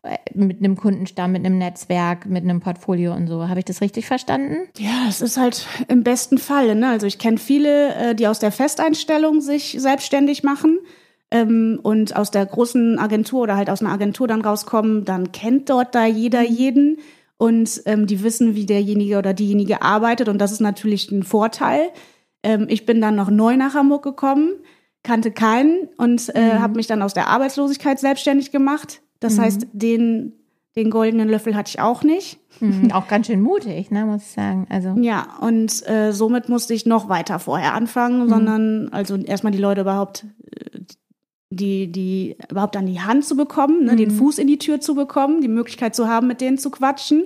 äh, 0.04 0.18
mit 0.34 0.60
einem 0.60 0.76
Kundenstamm, 0.76 1.32
mit 1.32 1.46
einem 1.46 1.58
Netzwerk, 1.58 2.26
mit 2.26 2.44
einem 2.44 2.60
Portfolio 2.60 3.14
und 3.14 3.28
so. 3.28 3.48
Habe 3.48 3.60
ich 3.60 3.66
das 3.66 3.82
richtig 3.82 4.06
verstanden? 4.06 4.68
Ja, 4.78 5.06
es 5.10 5.22
ist 5.22 5.38
halt 5.38 5.66
im 5.88 6.04
besten 6.04 6.38
Fall. 6.38 6.76
Ne? 6.76 6.90
Also 6.90 7.08
ich 7.08 7.18
kenne 7.18 7.38
viele, 7.38 7.96
äh, 7.96 8.16
die 8.16 8.28
aus 8.28 8.40
der 8.40 8.52
Festeinstellung 8.52 9.42
sich 9.42 9.76
selbstständig 9.80 10.44
machen 10.44 10.80
ähm, 11.32 11.80
und 11.82 12.16
aus 12.16 12.30
der 12.30 12.46
großen 12.46 13.00
Agentur 13.00 13.44
oder 13.44 13.56
halt 13.56 13.70
aus 13.70 13.82
einer 13.82 13.92
Agentur 13.92 14.28
dann 14.28 14.42
rauskommen. 14.42 15.06
Dann 15.06 15.32
kennt 15.32 15.70
dort 15.70 15.96
da 15.96 16.06
jeder 16.06 16.42
mhm. 16.42 16.56
jeden 16.56 16.98
und 17.38 17.82
ähm, 17.86 18.08
die 18.08 18.24
wissen, 18.24 18.56
wie 18.56 18.66
derjenige 18.66 19.18
oder 19.18 19.34
diejenige 19.34 19.82
arbeitet 19.82 20.30
und 20.30 20.40
das 20.40 20.52
ist 20.52 20.62
natürlich 20.62 21.12
ein 21.12 21.24
Vorteil. 21.24 21.90
Ähm, 22.44 22.68
ich 22.70 22.86
bin 22.86 23.02
dann 23.02 23.16
noch 23.16 23.30
neu 23.30 23.58
nach 23.58 23.74
Hamburg 23.74 24.04
gekommen, 24.04 24.54
kannte 25.04 25.32
keinen 25.32 25.90
und 25.98 26.34
äh, 26.36 26.56
mhm. 26.56 26.62
habe 26.62 26.76
mich 26.76 26.88
dann 26.88 27.02
aus 27.02 27.14
der 27.14 27.28
Arbeitslosigkeit 27.28 28.00
selbstständig 28.00 28.52
gemacht. 28.52 29.02
Das 29.20 29.38
mhm. 29.38 29.42
heißt, 29.42 29.68
den 29.74 30.34
den 30.76 30.90
goldenen 30.90 31.30
Löffel 31.30 31.56
hatte 31.56 31.70
ich 31.70 31.80
auch 31.80 32.04
nicht. 32.04 32.40
Mhm, 32.60 32.92
auch 32.94 33.08
ganz 33.08 33.28
schön 33.28 33.42
mutig, 33.42 33.92
ne, 33.92 34.06
muss 34.06 34.24
ich 34.24 34.32
sagen. 34.32 34.68
Also 34.70 34.96
ja, 35.00 35.38
und 35.42 35.88
äh, 35.88 36.12
somit 36.12 36.50
musste 36.50 36.74
ich 36.74 36.86
noch 36.86 37.10
weiter 37.10 37.40
vorher 37.40 37.74
anfangen, 37.74 38.26
mhm. 38.26 38.30
sondern 38.30 38.90
also 38.90 39.16
erstmal 39.16 39.52
die 39.52 39.60
Leute 39.60 39.82
überhaupt 39.82 40.26
äh, 40.52 40.80
die, 41.50 41.92
die 41.92 42.36
überhaupt 42.50 42.76
an 42.76 42.86
die 42.86 43.02
Hand 43.02 43.26
zu 43.26 43.36
bekommen, 43.36 43.86
ne, 43.86 43.94
mhm. 43.94 43.98
den 43.98 44.12
Fuß 44.12 44.38
in 44.38 44.48
die 44.48 44.58
Tür 44.58 44.82
zu 44.82 44.96
bekommen, 44.96 45.42
die 45.42 45.48
Möglichkeit 45.48 45.96
zu 45.96 46.08
haben, 46.08 46.28
mit 46.28 46.42
denen 46.42 46.58
zu 46.58 46.72
quatschen 46.72 47.26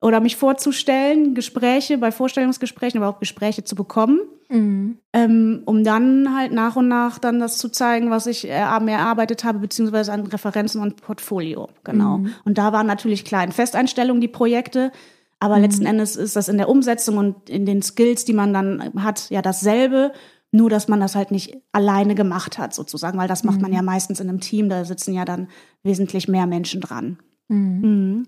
oder 0.00 0.20
mich 0.20 0.36
vorzustellen, 0.36 1.34
Gespräche, 1.34 1.98
bei 1.98 2.10
Vorstellungsgesprächen 2.10 2.98
überhaupt 2.98 3.20
Gespräche 3.20 3.64
zu 3.64 3.74
bekommen, 3.74 4.20
mhm. 4.48 4.98
ähm, 5.12 5.62
um 5.66 5.84
dann 5.84 6.34
halt 6.34 6.52
nach 6.52 6.76
und 6.76 6.88
nach 6.88 7.18
dann 7.18 7.38
das 7.38 7.58
zu 7.58 7.68
zeigen, 7.68 8.10
was 8.10 8.26
ich 8.26 8.48
äh, 8.48 8.80
mehr 8.80 8.98
erarbeitet 8.98 9.44
habe, 9.44 9.58
beziehungsweise 9.58 10.12
an 10.12 10.26
Referenzen 10.26 10.80
und 10.80 11.02
Portfolio, 11.02 11.68
genau. 11.84 12.18
Mhm. 12.18 12.32
Und 12.44 12.56
da 12.56 12.72
waren 12.72 12.86
natürlich 12.86 13.24
klar 13.24 13.44
in 13.44 13.52
Festeinstellungen 13.52 14.22
die 14.22 14.28
Projekte, 14.28 14.90
aber 15.38 15.56
mhm. 15.56 15.62
letzten 15.62 15.86
Endes 15.86 16.16
ist 16.16 16.34
das 16.34 16.48
in 16.48 16.56
der 16.56 16.68
Umsetzung 16.68 17.18
und 17.18 17.50
in 17.50 17.66
den 17.66 17.82
Skills, 17.82 18.24
die 18.24 18.32
man 18.32 18.54
dann 18.54 18.92
hat, 19.02 19.28
ja 19.30 19.42
dasselbe. 19.42 20.12
Nur, 20.52 20.68
dass 20.68 20.88
man 20.88 21.00
das 21.00 21.14
halt 21.14 21.30
nicht 21.30 21.56
alleine 21.72 22.14
gemacht 22.14 22.58
hat, 22.58 22.74
sozusagen, 22.74 23.18
weil 23.18 23.28
das 23.28 23.44
macht 23.44 23.56
mhm. 23.56 23.62
man 23.62 23.72
ja 23.72 23.82
meistens 23.82 24.20
in 24.20 24.28
einem 24.28 24.40
Team, 24.40 24.68
da 24.68 24.84
sitzen 24.84 25.14
ja 25.14 25.24
dann 25.24 25.48
wesentlich 25.84 26.26
mehr 26.26 26.46
Menschen 26.46 26.80
dran. 26.80 27.18
Mhm. 27.48 27.80
Mhm. 27.80 28.26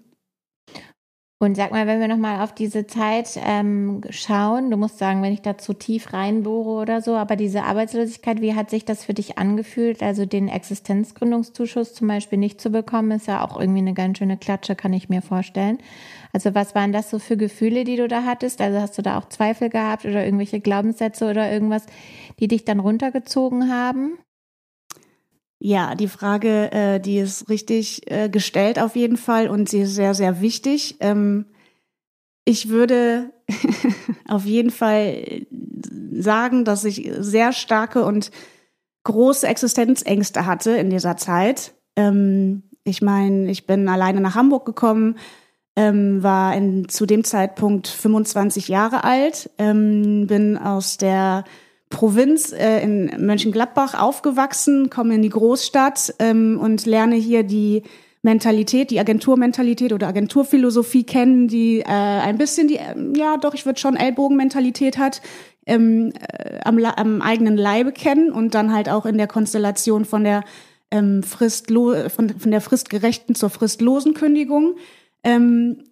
Und 1.43 1.57
sag 1.57 1.73
mal, 1.73 1.89
wenn 1.89 1.99
wir 1.99 2.07
nochmal 2.07 2.41
auf 2.41 2.55
diese 2.55 2.87
Zeit 2.87 3.31
ähm, 3.45 4.01
schauen, 4.11 4.71
du 4.71 4.77
musst 4.77 4.99
sagen, 4.99 5.23
wenn 5.23 5.33
ich 5.33 5.43
da 5.43 5.59
zu 5.59 5.73
tief 5.73 6.13
reinbohre 6.13 6.81
oder 6.81 7.03
so, 7.03 7.17
aber 7.17 7.35
diese 7.35 7.65
Arbeitslosigkeit, 7.65 8.41
wie 8.41 8.55
hat 8.55 8.71
sich 8.71 8.85
das 8.85 9.05
für 9.05 9.13
dich 9.13 9.39
angefühlt? 9.39 10.05
Also 10.05 10.25
den 10.25 10.47
Existenzgründungszuschuss 10.47 11.95
zum 11.95 12.07
Beispiel 12.07 12.39
nicht 12.39 12.61
zu 12.61 12.71
bekommen, 12.71 13.11
ist 13.11 13.27
ja 13.27 13.45
auch 13.45 13.59
irgendwie 13.59 13.81
eine 13.81 13.93
ganz 13.93 14.19
schöne 14.19 14.37
Klatsche, 14.37 14.77
kann 14.77 14.93
ich 14.93 15.09
mir 15.09 15.21
vorstellen. 15.21 15.79
Also 16.33 16.55
was 16.55 16.75
waren 16.75 16.93
das 16.93 17.11
so 17.11 17.19
für 17.19 17.37
Gefühle, 17.37 17.85
die 17.85 17.97
du 17.97 18.09
da 18.09 18.25
hattest? 18.25 18.61
Also 18.61 18.81
hast 18.81 18.97
du 18.97 19.03
da 19.03 19.19
auch 19.19 19.29
Zweifel 19.29 19.69
gehabt 19.69 20.05
oder 20.05 20.25
irgendwelche 20.25 20.61
Glaubenssätze 20.61 21.29
oder 21.29 21.53
irgendwas, 21.53 21.85
die 22.41 22.49
dich 22.49 22.65
dann 22.65 22.81
runtergezogen 22.81 23.71
haben? 23.71 24.19
Ja, 25.59 25.95
die 25.95 26.09
Frage, 26.09 26.73
äh, 26.73 27.01
die 27.01 27.19
ist 27.19 27.49
richtig 27.49 28.11
äh, 28.11 28.29
gestellt 28.29 28.81
auf 28.81 28.97
jeden 28.97 29.17
Fall 29.17 29.49
und 29.49 29.69
sie 29.69 29.83
ist 29.83 29.95
sehr, 29.95 30.15
sehr 30.15 30.41
wichtig. 30.41 30.97
Ähm, 31.01 31.47
ich 32.45 32.69
würde 32.69 33.31
auf 34.29 34.45
jeden 34.45 34.71
Fall 34.71 35.47
sagen, 36.13 36.65
dass 36.65 36.85
ich 36.85 37.11
sehr 37.19 37.53
starke 37.53 38.05
und 38.05 38.31
große 39.05 39.47
Existenzängste 39.47 40.47
hatte 40.47 40.73
in 40.73 40.91
dieser 40.91 41.17
Zeit. 41.17 41.75
Ähm, 41.95 42.65
ich 42.85 43.03
meine, 43.03 43.51
ich 43.51 43.67
bin 43.67 43.89
alleine 43.89 44.21
nach 44.21 44.35
Hamburg 44.35 44.65
gekommen, 44.65 45.17
ähm, 45.77 46.23
war 46.23 46.55
in, 46.55 46.89
zu 46.89 47.07
dem 47.07 47.25
Zeitpunkt 47.25 47.89
25 47.89 48.69
Jahre 48.69 49.05
alt, 49.05 49.51
ähm, 49.59 50.27
bin 50.27 50.59
aus 50.59 50.99
der 50.99 51.45
Provinz 51.89 52.53
äh, 52.53 52.83
in 52.83 53.11
Mönchengladbach 53.25 54.01
aufgewachsen, 54.01 54.91
komme 54.91 55.15
in 55.15 55.23
die 55.23 55.29
Großstadt 55.29 56.15
ähm, 56.19 56.59
und 56.61 56.87
lerne 56.87 57.17
hier 57.17 57.43
die 57.43 57.83
Mentalität, 58.23 58.91
die 58.91 59.01
Agenturmentalität 59.01 59.93
oder 59.93 60.09
Agenturphilosophie 60.09 61.05
kennen, 61.05 61.49
die 61.49 61.81
äh, 61.81 61.85
ein 61.87 62.39
bisschen 62.39 62.69
die, 62.69 62.77
ähm, 62.77 63.15
ja 63.17 63.37
doch, 63.37 63.55
ich 63.55 63.67
würde 63.67 63.81
schon 63.81 63.97
Ellbogenmentalität 63.97 64.97
hat, 64.97 65.23
ähm, 65.67 66.13
äh, 66.29 66.61
am, 66.65 66.79
am 66.85 67.23
eigenen 67.23 67.57
Leibe 67.57 67.93
kennen 67.93 68.31
und 68.31 68.55
dann 68.55 68.73
halt 68.73 68.89
auch 68.89 69.07
in 69.07 69.19
der 69.19 69.27
Konstellation 69.27 70.05
von 70.05 70.25
der 70.25 70.45
ähm, 70.91 71.23
Fristlo 71.23 72.09
von, 72.11 72.31
von 72.31 72.51
der 72.51 72.61
fristgerechten 72.61 73.35
zur 73.35 73.51
fristlosen 73.51 74.15
Kündigung. 74.15 74.77
Ähm, 75.25 75.85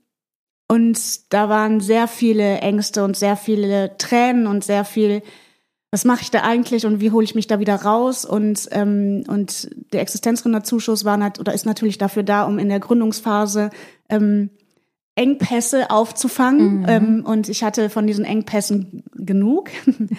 Und 0.68 1.32
da 1.32 1.48
waren 1.48 1.80
sehr 1.80 2.06
viele 2.06 2.58
Ängste 2.58 3.02
und 3.02 3.16
sehr 3.16 3.34
viele 3.34 3.96
Tränen 3.98 4.46
und 4.46 4.62
sehr 4.62 4.84
viel, 4.84 5.22
was 5.90 6.04
mache 6.04 6.22
ich 6.22 6.30
da 6.30 6.42
eigentlich 6.42 6.86
und 6.86 7.00
wie 7.00 7.10
hole 7.10 7.24
ich 7.24 7.34
mich 7.34 7.48
da 7.48 7.58
wieder 7.58 7.74
raus? 7.74 8.24
Und, 8.24 8.68
ähm, 8.70 9.24
und 9.26 9.68
der 9.92 10.02
Existenzgründerzuschuss 10.02 11.04
war 11.04 11.16
nat 11.16 11.40
oder 11.40 11.52
ist 11.52 11.66
natürlich 11.66 11.98
dafür 11.98 12.22
da, 12.22 12.44
um 12.44 12.60
in 12.60 12.68
der 12.68 12.78
Gründungsphase 12.78 13.70
ähm, 14.08 14.50
Engpässe 15.16 15.90
aufzufangen. 15.90 16.82
Mhm. 16.82 16.88
Ähm, 16.88 17.24
und 17.26 17.48
ich 17.48 17.64
hatte 17.64 17.90
von 17.90 18.06
diesen 18.06 18.24
Engpässen 18.24 19.02
genug, 19.16 19.70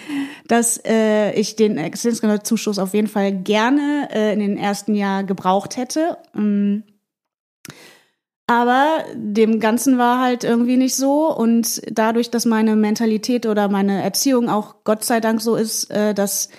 dass 0.48 0.78
äh, 0.84 1.32
ich 1.32 1.56
den 1.56 1.78
Existenzgründerzuschuss 1.78 2.78
auf 2.78 2.92
jeden 2.92 3.08
Fall 3.08 3.32
gerne 3.32 4.10
äh, 4.12 4.34
in 4.34 4.40
den 4.40 4.58
ersten 4.58 4.94
Jahr 4.94 5.24
gebraucht 5.24 5.78
hätte. 5.78 6.18
Ähm, 6.36 6.82
aber 8.52 9.04
dem 9.14 9.60
Ganzen 9.60 9.96
war 9.96 10.20
halt 10.20 10.44
irgendwie 10.44 10.76
nicht 10.76 10.94
so. 10.94 11.34
Und 11.34 11.80
dadurch, 11.90 12.30
dass 12.30 12.44
meine 12.44 12.76
Mentalität 12.76 13.46
oder 13.46 13.68
meine 13.68 14.02
Erziehung 14.02 14.50
auch 14.50 14.84
Gott 14.84 15.04
sei 15.04 15.20
Dank 15.20 15.40
so 15.40 15.56
ist, 15.56 15.90
äh, 15.90 16.12
dass 16.12 16.50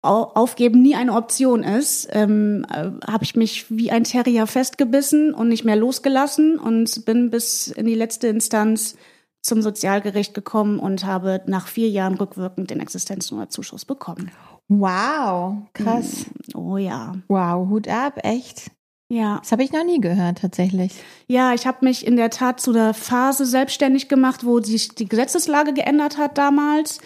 Aufgeben 0.00 0.80
nie 0.80 0.94
eine 0.94 1.14
Option 1.14 1.64
ist, 1.64 2.08
ähm, 2.12 2.64
äh, 2.70 2.90
habe 3.10 3.24
ich 3.24 3.34
mich 3.34 3.66
wie 3.68 3.90
ein 3.90 4.04
Terrier 4.04 4.46
festgebissen 4.46 5.34
und 5.34 5.48
nicht 5.48 5.64
mehr 5.64 5.76
losgelassen 5.76 6.58
und 6.58 7.04
bin 7.04 7.30
bis 7.30 7.68
in 7.68 7.86
die 7.86 7.96
letzte 7.96 8.28
Instanz 8.28 8.96
zum 9.42 9.60
Sozialgericht 9.60 10.34
gekommen 10.34 10.78
und 10.78 11.04
habe 11.04 11.40
nach 11.46 11.66
vier 11.66 11.88
Jahren 11.88 12.14
rückwirkend 12.14 12.70
den 12.70 12.80
Existenznummerzuschuss 12.80 13.84
bekommen. 13.84 14.30
Wow, 14.68 15.56
krass. 15.72 16.26
Oh 16.54 16.76
ja. 16.76 17.14
Wow, 17.26 17.68
Hut 17.68 17.88
ab, 17.88 18.20
echt. 18.22 18.70
Ja. 19.08 19.38
Das 19.38 19.52
habe 19.52 19.62
ich 19.62 19.72
noch 19.72 19.84
nie 19.84 20.00
gehört, 20.00 20.38
tatsächlich. 20.38 20.92
Ja, 21.26 21.54
ich 21.54 21.66
habe 21.66 21.84
mich 21.84 22.06
in 22.06 22.16
der 22.16 22.30
Tat 22.30 22.60
zu 22.60 22.72
der 22.72 22.92
Phase 22.92 23.46
selbstständig 23.46 24.08
gemacht, 24.08 24.44
wo 24.44 24.60
sich 24.60 24.90
die 24.90 25.08
Gesetzeslage 25.08 25.72
geändert 25.72 26.18
hat 26.18 26.36
damals. 26.36 27.00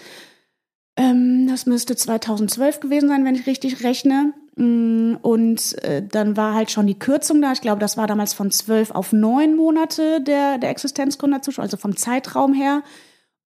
Ähm, 0.96 1.46
das 1.48 1.66
müsste 1.66 1.94
2012 1.94 2.80
gewesen 2.80 3.08
sein, 3.08 3.24
wenn 3.24 3.36
ich 3.36 3.46
richtig 3.46 3.84
rechne. 3.84 4.34
Mm, 4.56 5.14
und 5.22 5.82
äh, 5.84 6.06
dann 6.06 6.36
war 6.36 6.54
halt 6.54 6.70
schon 6.70 6.88
die 6.88 6.98
Kürzung 6.98 7.40
da. 7.40 7.52
Ich 7.52 7.60
glaube, 7.60 7.80
das 7.80 7.96
war 7.96 8.08
damals 8.08 8.34
von 8.34 8.50
zwölf 8.50 8.90
auf 8.90 9.12
neun 9.12 9.56
Monate 9.56 10.20
der, 10.20 10.58
der 10.58 10.70
Existenzgründerzuschuss, 10.70 11.62
also 11.62 11.76
vom 11.76 11.96
Zeitraum 11.96 12.52
her. 12.52 12.82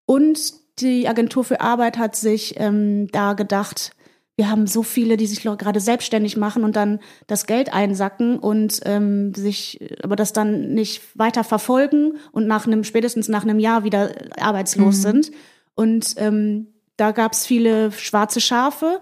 Und 0.07 0.55
die 0.81 1.09
Agentur 1.09 1.45
für 1.45 1.61
Arbeit 1.61 1.99
hat 1.99 2.17
sich 2.17 2.55
ähm, 2.59 3.09
da 3.13 3.35
gedacht, 3.35 3.93
wir 4.37 4.51
haben 4.51 4.67
so 4.67 4.83
viele, 4.83 5.17
die 5.17 5.27
sich 5.27 5.43
gerade 5.43 5.81
selbstständig 5.81 6.37
machen 6.37 6.63
und 6.63 6.77
dann 6.77 7.01
das 7.27 7.47
Geld 7.47 7.73
einsacken 7.73 8.39
und 8.39 8.81
ähm, 8.85 9.35
sich, 9.35 9.81
aber 10.03 10.15
das 10.15 10.35
dann 10.35 10.75
nicht 10.75 11.03
weiter 11.19 11.43
verfolgen 11.43 12.19
und 12.33 12.47
nach 12.47 12.67
einem, 12.67 12.85
spätestens 12.85 13.29
nach 13.29 13.45
einem 13.45 13.59
Jahr 13.59 13.83
wieder 13.83 14.11
arbeitslos 14.39 14.99
mhm. 14.99 15.03
sind. 15.03 15.31
Und 15.75 16.15
ähm, 16.19 16.67
da 16.99 17.13
gab's 17.13 17.47
viele 17.47 17.93
schwarze 17.93 18.43
Schafe. 18.43 19.01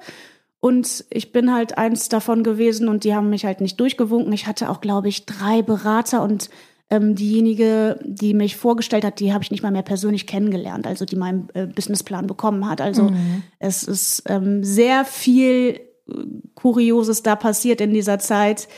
Und 0.61 1.05
ich 1.11 1.33
bin 1.33 1.53
halt 1.53 1.76
eins 1.76 2.09
davon 2.09 2.45
gewesen 2.45 2.88
und 2.88 3.03
die 3.05 3.14
haben 3.14 3.29
mich 3.29 3.45
halt 3.45 3.61
nicht 3.61 3.79
durchgewunken. 3.81 4.33
Ich 4.33 4.47
hatte 4.47 4.71
auch, 4.71 4.81
glaube 4.81 5.09
ich, 5.09 5.26
drei 5.26 5.62
Berater 5.62 6.23
und 6.23 6.49
ähm, 6.91 7.14
diejenige, 7.14 7.99
die 8.05 8.35
mich 8.35 8.57
vorgestellt 8.57 9.05
hat, 9.05 9.21
die 9.21 9.33
habe 9.33 9.43
ich 9.43 9.50
nicht 9.50 9.62
mal 9.62 9.73
mehr 9.73 9.83
persönlich 9.83 10.26
kennengelernt, 10.26 10.87
also 10.87 11.05
die 11.05 11.17
meinen 11.17 11.49
äh, 11.55 11.67
Businessplan 11.67 12.26
bekommen 12.26 12.69
hat. 12.69 12.81
Also 12.81 13.05
mhm. 13.05 13.43
es 13.59 13.83
ist 13.83 14.25
ähm, 14.26 14.62
sehr 14.62 15.05
viel 15.05 15.81
äh, 16.09 16.12
Kurioses 16.55 17.23
da 17.23 17.37
passiert 17.37 17.81
in 17.81 17.95
dieser 17.95 18.19
Zeit. 18.19 18.69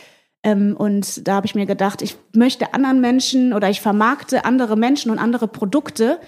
Ähm, 0.42 0.76
und 0.76 1.26
da 1.26 1.34
habe 1.34 1.46
ich 1.46 1.54
mir 1.54 1.66
gedacht, 1.66 2.00
ich 2.02 2.16
möchte 2.34 2.74
anderen 2.74 3.00
Menschen 3.00 3.52
oder 3.52 3.68
ich 3.68 3.80
vermarkte 3.80 4.44
andere 4.44 4.76
Menschen 4.76 5.10
und 5.10 5.18
andere 5.18 5.48
Produkte. 5.48 6.20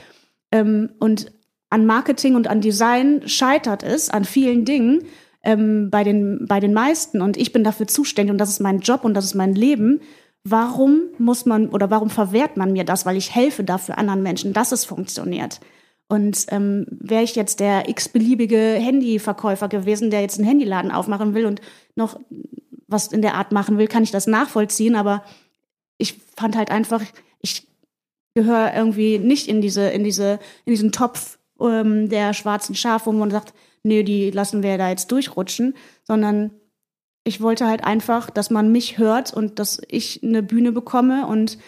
Ähm, 0.51 0.91
und 0.99 1.33
an 1.71 1.87
Marketing 1.87 2.35
und 2.35 2.49
an 2.49 2.61
Design 2.61 3.23
scheitert 3.27 3.83
es, 3.83 4.11
an 4.11 4.25
vielen 4.25 4.65
Dingen. 4.65 5.05
Ähm, 5.45 5.89
bei, 5.91 6.03
den, 6.03 6.47
bei 6.49 6.59
den 6.59 6.75
meisten 6.75 7.23
und 7.23 7.37
ich 7.37 7.53
bin 7.53 7.63
dafür 7.63 7.87
zuständig 7.87 8.33
und 8.33 8.39
das 8.39 8.51
ist 8.51 8.61
mein 8.61 8.81
Job 8.81 9.05
und 9.05 9.15
das 9.15 9.25
ist 9.25 9.35
mein 9.37 9.55
Leben 9.55 10.01
warum 10.50 11.02
muss 11.19 11.47
man 11.47 11.69
oder 11.69 11.90
warum 11.90 12.11
verwehrt 12.11 12.57
man 12.57 12.73
mir 12.73 12.85
das? 12.85 13.07
Weil 13.07 13.17
ich 13.17 13.35
helfe 13.35 13.64
dafür 13.64 13.99
anderen 13.99 14.23
Menschen, 14.23 14.52
dass 14.52 14.73
es 14.73 14.85
funktioniert. 14.85 15.61
Und 16.09 16.47
ähm, 16.49 16.87
wäre 16.90 17.23
ich 17.23 17.35
jetzt 17.35 17.61
der 17.61 17.88
x-beliebige 17.88 18.57
Handyverkäufer 18.57 19.69
gewesen, 19.69 20.11
der 20.11 20.23
jetzt 20.23 20.38
einen 20.38 20.49
Handyladen 20.49 20.90
aufmachen 20.90 21.35
will 21.35 21.45
und 21.45 21.61
noch 21.97 22.18
was 22.87 23.09
in 23.09 23.20
der 23.20 23.35
Art 23.35 23.53
machen 23.53 23.77
will, 23.77 23.87
kann 23.87 24.03
ich 24.03 24.11
das 24.11 24.27
nachvollziehen. 24.27 24.96
Aber 24.96 25.23
ich 25.99 26.14
fand 26.37 26.57
halt 26.57 26.70
einfach, 26.70 27.03
ich 27.40 27.68
gehöre 28.35 28.73
irgendwie 28.75 29.18
nicht 29.18 29.49
in 29.49 29.61
diese, 29.61 29.88
in 29.90 30.05
diese, 30.05 30.40
in 30.64 30.73
diesen 30.73 30.92
Topf 30.92 31.38
ähm, 31.61 32.09
der 32.09 32.33
schwarzen 32.33 32.75
Schafe, 32.75 33.07
wo 33.07 33.12
man 33.12 33.31
sagt, 33.31 33.53
nee, 33.83 34.03
die 34.03 34.31
lassen 34.31 34.62
wir 34.62 34.79
da 34.79 34.88
jetzt 34.88 35.12
durchrutschen, 35.12 35.75
sondern 36.05 36.53
ich 37.29 37.41
wollte 37.41 37.67
halt 37.67 37.85
einfach, 37.85 38.31
dass 38.31 38.51
man 38.51 38.73
mich 38.73 38.99
hört 38.99 39.33
und 39.33 39.59
dass 39.59 39.81
ich 39.88 40.23
eine 40.23 40.43
Bühne 40.43 40.73
bekomme 40.73 41.27
und 41.27 41.59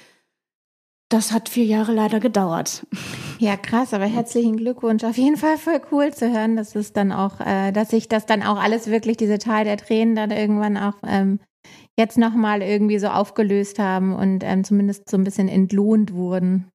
das 1.11 1.33
hat 1.33 1.49
vier 1.49 1.64
Jahre 1.64 1.92
leider 1.92 2.18
gedauert. 2.18 2.87
Ja, 3.40 3.57
krass, 3.57 3.94
aber 3.94 4.05
herzlichen 4.05 4.59
Glückwunsch. 4.59 5.03
Auf 5.03 5.16
jeden 5.16 5.38
Fall 5.38 5.57
voll 5.57 5.81
cool 5.90 6.12
zu 6.12 6.31
hören, 6.31 6.57
dass 6.57 6.75
es 6.75 6.92
dann 6.92 7.11
auch, 7.11 7.40
äh, 7.40 7.73
dass 7.73 7.88
sich 7.88 8.07
das 8.07 8.27
dann 8.27 8.42
auch 8.42 8.61
alles 8.61 8.88
wirklich, 8.88 9.16
diese 9.16 9.38
Teil 9.38 9.64
der 9.64 9.79
Tränen 9.79 10.14
dann 10.14 10.31
irgendwann 10.31 10.77
auch 10.77 10.96
ähm, 11.07 11.40
jetzt 11.99 12.18
nochmal 12.18 12.61
irgendwie 12.61 12.99
so 12.99 13.09
aufgelöst 13.09 13.79
haben 13.79 14.14
und 14.14 14.44
ähm, 14.44 14.62
zumindest 14.62 15.09
so 15.09 15.16
ein 15.16 15.25
bisschen 15.25 15.49
entlohnt 15.49 16.12
wurden. 16.12 16.69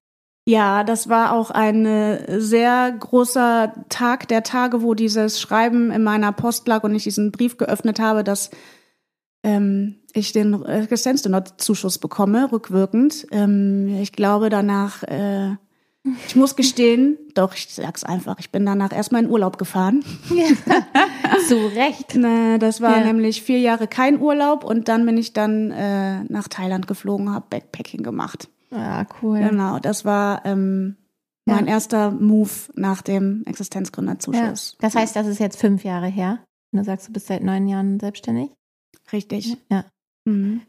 Ja, 0.47 0.83
das 0.83 1.09
war 1.09 1.33
auch 1.33 1.49
ein 1.49 2.19
sehr 2.39 2.91
großer 2.91 3.73
Tag 3.89 4.27
der 4.27 4.43
Tage, 4.43 4.83
wo 4.83 4.93
dieses 4.93 5.41
Schreiben 5.41 5.89
in 5.89 6.03
meiner 6.03 6.31
Post 6.31 6.67
lag 6.67 6.83
und 6.83 6.93
ich 6.93 7.03
diesen 7.03 7.31
Brief 7.31 7.57
geöffnet 7.57 7.99
habe, 7.99 8.23
dass 8.23 8.51
ähm, 9.45 9.95
ich 10.13 10.31
den 10.31 10.63
Existenzzuschuss 10.63 11.99
bekomme, 11.99 12.51
rückwirkend. 12.51 13.27
Ähm, 13.31 13.99
ich 14.01 14.11
glaube 14.11 14.49
danach, 14.49 15.03
äh, 15.03 15.55
ich 16.27 16.35
muss 16.35 16.55
gestehen, 16.55 17.17
doch, 17.35 17.53
ich 17.53 17.67
sag's 17.69 18.03
einfach, 18.03 18.37
ich 18.39 18.51
bin 18.51 18.65
danach 18.65 18.91
erstmal 18.91 19.23
in 19.23 19.29
Urlaub 19.29 19.57
gefahren. 19.57 20.03
Ja, 20.33 20.45
zu 21.47 21.55
Recht. 21.67 22.15
Ne, 22.15 22.57
das 22.59 22.81
war 22.81 22.99
ja. 22.99 23.05
nämlich 23.05 23.41
vier 23.41 23.59
Jahre 23.59 23.87
kein 23.87 24.19
Urlaub 24.19 24.63
und 24.63 24.87
dann 24.87 25.05
bin 25.05 25.17
ich 25.17 25.33
dann 25.33 25.71
äh, 25.71 26.23
nach 26.23 26.47
Thailand 26.47 26.87
geflogen, 26.87 27.31
habe 27.33 27.45
Backpacking 27.49 28.03
gemacht. 28.03 28.49
Ja, 28.75 29.05
cool. 29.21 29.39
Genau, 29.39 29.79
das 29.79 30.05
war 30.05 30.45
ähm, 30.45 30.97
mein 31.45 31.65
ja. 31.65 31.73
erster 31.73 32.11
Move 32.11 32.51
nach 32.75 33.01
dem 33.01 33.43
Existenzgründerzuschuss. 33.45 34.71
Ja. 34.73 34.77
Das 34.81 34.95
heißt, 34.95 35.15
das 35.15 35.27
ist 35.27 35.39
jetzt 35.39 35.59
fünf 35.59 35.83
Jahre 35.83 36.07
her. 36.07 36.43
Du 36.71 36.83
sagst, 36.83 37.07
du 37.07 37.13
bist 37.13 37.27
seit 37.27 37.43
neun 37.43 37.67
Jahren 37.67 37.99
selbstständig. 37.99 38.51
Richtig. 39.13 39.57
Ja. 39.69 39.85
Mhm. 40.25 40.61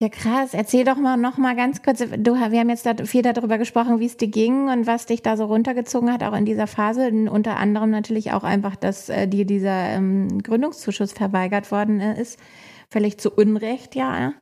Ja, 0.00 0.08
krass. 0.08 0.54
Erzähl 0.54 0.84
doch 0.84 0.96
mal 0.96 1.16
noch 1.16 1.38
mal 1.38 1.56
ganz 1.56 1.82
kurz. 1.82 1.98
Du, 1.98 2.34
wir 2.34 2.60
haben 2.60 2.68
jetzt 2.68 2.86
da 2.86 2.94
viel 3.04 3.22
darüber 3.22 3.58
gesprochen, 3.58 3.98
wie 3.98 4.06
es 4.06 4.16
dir 4.16 4.28
ging 4.28 4.68
und 4.68 4.86
was 4.86 5.06
dich 5.06 5.22
da 5.22 5.36
so 5.36 5.46
runtergezogen 5.46 6.12
hat, 6.12 6.22
auch 6.22 6.36
in 6.36 6.44
dieser 6.44 6.68
Phase. 6.68 7.08
Unter 7.08 7.56
anderem 7.56 7.90
natürlich 7.90 8.30
auch 8.30 8.44
einfach, 8.44 8.76
dass 8.76 9.08
äh, 9.08 9.26
dir 9.26 9.44
dieser 9.44 9.88
ähm, 9.88 10.40
Gründungszuschuss 10.40 11.12
verweigert 11.12 11.72
worden 11.72 12.00
ist. 12.00 12.38
Völlig 12.90 13.18
zu 13.18 13.32
Unrecht, 13.32 13.96
ja. 13.96 14.34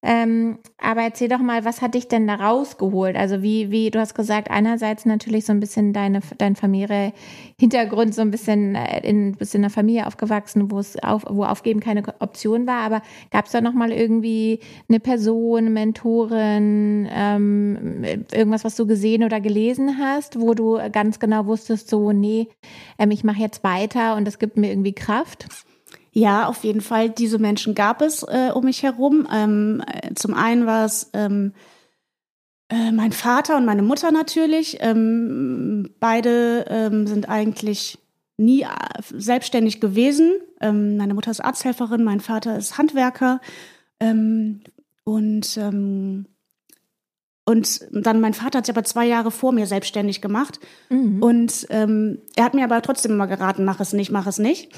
Ähm, 0.00 0.58
aber 0.80 1.02
erzähl 1.02 1.28
doch 1.28 1.40
mal, 1.40 1.64
was 1.64 1.82
hat 1.82 1.94
dich 1.94 2.06
denn 2.06 2.28
da 2.28 2.36
rausgeholt? 2.36 3.16
Also 3.16 3.42
wie, 3.42 3.72
wie, 3.72 3.90
du 3.90 3.98
hast 3.98 4.14
gesagt, 4.14 4.48
einerseits 4.48 5.04
natürlich 5.06 5.44
so 5.44 5.52
ein 5.52 5.58
bisschen 5.58 5.92
deine, 5.92 6.20
dein 6.38 6.54
familiärer 6.54 7.12
Hintergrund, 7.58 8.14
so 8.14 8.22
ein 8.22 8.30
bisschen 8.30 8.76
äh, 8.76 9.00
in, 9.04 9.32
bist 9.32 9.56
in 9.56 9.62
einer 9.62 9.70
Familie 9.70 10.06
aufgewachsen, 10.06 10.70
wo 10.70 10.78
es 10.78 11.02
auf, 11.02 11.24
wo 11.28 11.42
Aufgeben 11.42 11.80
keine 11.80 12.04
Option 12.20 12.68
war, 12.68 12.82
aber 12.82 13.02
gab 13.32 13.46
es 13.46 13.52
da 13.52 13.60
noch 13.60 13.72
mal 13.72 13.90
irgendwie 13.90 14.60
eine 14.88 15.00
Person, 15.00 15.72
Mentorin, 15.72 17.08
ähm, 17.12 18.02
irgendwas, 18.32 18.64
was 18.64 18.76
du 18.76 18.86
gesehen 18.86 19.24
oder 19.24 19.40
gelesen 19.40 19.98
hast, 19.98 20.40
wo 20.40 20.54
du 20.54 20.78
ganz 20.92 21.18
genau 21.18 21.46
wusstest, 21.46 21.90
so, 21.90 22.12
nee, 22.12 22.46
ähm, 23.00 23.10
ich 23.10 23.24
mache 23.24 23.40
jetzt 23.40 23.64
weiter 23.64 24.14
und 24.14 24.26
das 24.26 24.38
gibt 24.38 24.56
mir 24.58 24.70
irgendwie 24.70 24.92
Kraft? 24.92 25.48
Ja, 26.18 26.48
auf 26.48 26.64
jeden 26.64 26.80
Fall. 26.80 27.10
Diese 27.10 27.38
Menschen 27.38 27.76
gab 27.76 28.02
es 28.02 28.24
äh, 28.24 28.50
um 28.52 28.64
mich 28.64 28.82
herum. 28.82 29.28
Ähm, 29.32 29.84
äh, 29.86 30.14
zum 30.14 30.34
einen 30.34 30.66
war 30.66 30.84
es 30.84 31.10
ähm, 31.12 31.52
äh, 32.68 32.90
mein 32.90 33.12
Vater 33.12 33.56
und 33.56 33.64
meine 33.64 33.84
Mutter 33.84 34.10
natürlich. 34.10 34.78
Ähm, 34.80 35.94
beide 36.00 36.64
ähm, 36.70 37.06
sind 37.06 37.28
eigentlich 37.28 38.00
nie 38.36 38.62
äh, 38.62 38.66
selbstständig 39.14 39.80
gewesen. 39.80 40.32
Ähm, 40.60 40.96
meine 40.96 41.14
Mutter 41.14 41.30
ist 41.30 41.38
Arzthelferin, 41.38 42.02
mein 42.02 42.18
Vater 42.18 42.58
ist 42.58 42.78
Handwerker. 42.78 43.40
Ähm, 44.00 44.62
und 45.04 45.56
und 47.44 47.80
dann 47.92 48.20
mein 48.20 48.34
Vater 48.34 48.58
hat 48.58 48.66
sich 48.66 48.74
aber 48.74 48.84
zwei 48.84 49.06
Jahre 49.06 49.30
vor 49.30 49.52
mir 49.52 49.66
selbstständig 49.66 50.20
gemacht. 50.20 50.60
Mhm. 50.90 51.22
Und 51.22 51.66
er 51.70 52.44
hat 52.44 52.52
mir 52.52 52.64
aber 52.64 52.82
trotzdem 52.82 53.12
immer 53.12 53.26
geraten, 53.26 53.64
mach 53.64 53.80
es 53.80 53.94
nicht, 53.94 54.10
mach 54.10 54.26
es 54.26 54.38
nicht. 54.38 54.70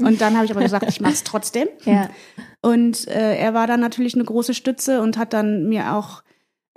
Und 0.00 0.20
dann 0.20 0.36
habe 0.36 0.44
ich 0.44 0.50
aber 0.50 0.62
gesagt, 0.62 0.86
ich 0.88 1.00
mache 1.00 1.12
es 1.12 1.24
trotzdem. 1.24 1.68
Ja. 1.84 2.10
Und 2.60 3.08
äh, 3.08 3.36
er 3.36 3.54
war 3.54 3.66
dann 3.66 3.80
natürlich 3.80 4.14
eine 4.14 4.24
große 4.24 4.54
Stütze 4.54 5.00
und 5.00 5.18
hat 5.18 5.32
dann 5.32 5.68
mir 5.68 5.94
auch 5.94 6.22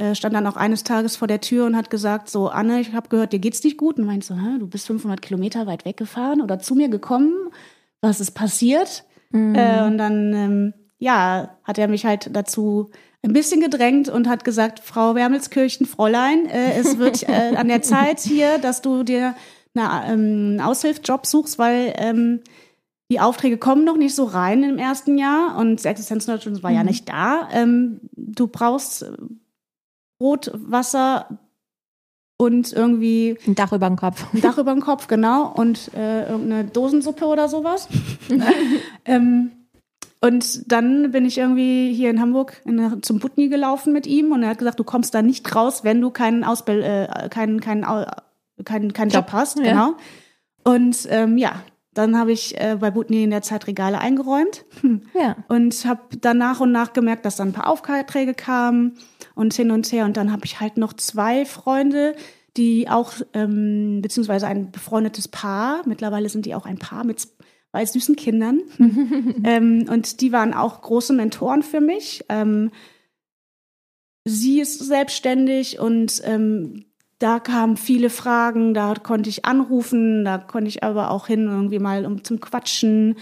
äh, 0.01 0.15
stand 0.15 0.33
dann 0.33 0.47
auch 0.47 0.55
eines 0.55 0.83
Tages 0.83 1.15
vor 1.15 1.27
der 1.27 1.41
Tür 1.41 1.65
und 1.65 1.75
hat 1.75 1.91
gesagt, 1.91 2.27
so 2.27 2.49
Anne, 2.49 2.81
ich 2.81 2.93
habe 2.93 3.09
gehört, 3.09 3.33
dir 3.33 3.39
geht's 3.39 3.63
nicht 3.63 3.77
gut. 3.77 3.99
Und 3.99 4.05
meinte 4.05 4.25
so, 4.25 4.35
du 4.57 4.67
bist 4.67 4.87
500 4.87 5.21
Kilometer 5.21 5.67
weit 5.67 5.85
weggefahren 5.85 6.41
oder 6.41 6.57
zu 6.57 6.73
mir 6.73 6.89
gekommen. 6.89 7.33
Was 8.01 8.19
ist 8.19 8.31
passiert? 8.31 9.03
Mhm. 9.29 9.53
Äh, 9.53 9.83
und 9.83 9.99
dann, 9.99 10.33
ähm, 10.33 10.73
ja, 10.97 11.55
hat 11.63 11.77
er 11.77 11.87
mich 11.87 12.05
halt 12.05 12.35
dazu 12.35 12.89
ein 13.23 13.33
bisschen 13.33 13.61
gedrängt 13.61 14.09
und 14.09 14.27
hat 14.27 14.43
gesagt, 14.43 14.79
Frau 14.79 15.13
Wermelskirchen, 15.13 15.85
Fräulein, 15.85 16.47
äh, 16.47 16.79
es 16.79 16.97
wird 16.97 17.29
äh, 17.29 17.55
an 17.55 17.67
der 17.67 17.83
Zeit 17.83 18.21
hier, 18.21 18.57
dass 18.57 18.81
du 18.81 19.03
dir 19.03 19.35
eine, 19.75 19.85
ähm, 20.07 20.11
einen 20.11 20.61
Aushilfsjob 20.61 21.27
suchst, 21.27 21.59
weil 21.59 21.93
ähm, 21.97 22.39
die 23.11 23.19
Aufträge 23.19 23.57
kommen 23.57 23.83
noch 23.83 23.97
nicht 23.97 24.15
so 24.15 24.23
rein 24.23 24.63
im 24.63 24.77
ersten 24.77 25.17
Jahr 25.17 25.57
und 25.57 25.83
Existenznotation 25.83 26.63
war 26.63 26.71
mhm. 26.71 26.77
ja 26.77 26.83
nicht 26.85 27.09
da. 27.09 27.49
Ähm, 27.51 27.99
du 28.15 28.47
brauchst 28.47 29.05
Brot, 30.17 30.49
Wasser 30.53 31.39
und 32.37 32.71
irgendwie 32.71 33.37
ein 33.45 33.53
Dach 33.53 33.73
über 33.73 33.89
dem 33.89 33.97
Kopf. 33.97 34.33
Ein 34.33 34.39
Dach 34.39 34.57
über 34.57 34.71
dem 34.71 34.79
Kopf, 34.79 35.07
genau. 35.07 35.51
Und 35.51 35.93
äh, 35.93 36.29
irgendeine 36.29 36.63
Dosensuppe 36.63 37.25
oder 37.25 37.49
sowas. 37.49 37.89
ähm, 39.05 39.51
und 40.21 40.71
dann 40.71 41.11
bin 41.11 41.25
ich 41.25 41.37
irgendwie 41.37 41.93
hier 41.93 42.11
in 42.11 42.21
Hamburg 42.21 42.61
in, 42.63 43.03
zum 43.03 43.19
Butni 43.19 43.49
gelaufen 43.49 43.91
mit 43.91 44.07
ihm 44.07 44.31
und 44.31 44.41
er 44.41 44.51
hat 44.51 44.59
gesagt, 44.59 44.79
du 44.79 44.85
kommst 44.85 45.13
da 45.13 45.21
nicht 45.21 45.53
raus, 45.53 45.83
wenn 45.83 45.99
du 45.99 46.11
keinen 46.11 46.45
Ausbild, 46.45 46.85
äh, 46.85 47.27
keinen, 47.29 47.59
keinen, 47.59 47.83
keinen, 48.63 48.93
keinen 48.93 49.09
Job, 49.09 49.25
Job 49.25 49.33
hast, 49.33 49.59
ja. 49.59 49.65
genau. 49.65 49.95
Und 50.63 51.07
ähm, 51.09 51.37
ja, 51.37 51.61
dann 51.93 52.17
habe 52.17 52.31
ich 52.31 52.59
äh, 52.59 52.77
bei 52.79 52.89
Butni 52.89 53.23
in 53.23 53.31
der 53.31 53.41
Zeit 53.41 53.67
Regale 53.67 53.99
eingeräumt 53.99 54.65
hm. 54.81 55.01
ja. 55.13 55.35
und 55.49 55.85
habe 55.85 56.17
dann 56.19 56.37
nach 56.37 56.59
und 56.59 56.71
nach 56.71 56.93
gemerkt, 56.93 57.25
dass 57.25 57.35
dann 57.35 57.49
ein 57.49 57.53
paar 57.53 57.67
Aufträge 57.67 58.33
kamen 58.33 58.97
und 59.35 59.53
hin 59.53 59.71
und 59.71 59.91
her. 59.91 60.05
Und 60.05 60.17
dann 60.17 60.31
habe 60.31 60.45
ich 60.45 60.59
halt 60.59 60.77
noch 60.77 60.93
zwei 60.93 61.45
Freunde, 61.45 62.15
die 62.57 62.89
auch, 62.89 63.13
ähm, 63.33 64.01
beziehungsweise 64.01 64.47
ein 64.47 64.71
befreundetes 64.71 65.27
Paar, 65.27 65.81
mittlerweile 65.85 66.29
sind 66.29 66.45
die 66.45 66.55
auch 66.55 66.65
ein 66.65 66.79
Paar 66.79 67.03
mit 67.03 67.19
zwei 67.19 67.85
süßen 67.85 68.15
Kindern. 68.15 68.61
ähm, 69.43 69.85
und 69.89 70.21
die 70.21 70.31
waren 70.31 70.53
auch 70.53 70.81
große 70.81 71.13
Mentoren 71.13 71.61
für 71.61 71.81
mich. 71.81 72.23
Ähm, 72.29 72.71
sie 74.25 74.61
ist 74.61 74.79
selbstständig 74.79 75.79
und 75.79 76.21
ähm, 76.23 76.85
da 77.21 77.39
kamen 77.39 77.77
viele 77.77 78.09
Fragen, 78.09 78.73
da 78.73 78.95
konnte 78.95 79.29
ich 79.29 79.45
anrufen, 79.45 80.25
da 80.25 80.39
konnte 80.39 80.69
ich 80.69 80.83
aber 80.83 81.11
auch 81.11 81.27
hin 81.27 81.45
irgendwie 81.45 81.77
mal 81.77 82.05
um 82.05 82.23
zum 82.23 82.39
Quatschen, 82.39 83.15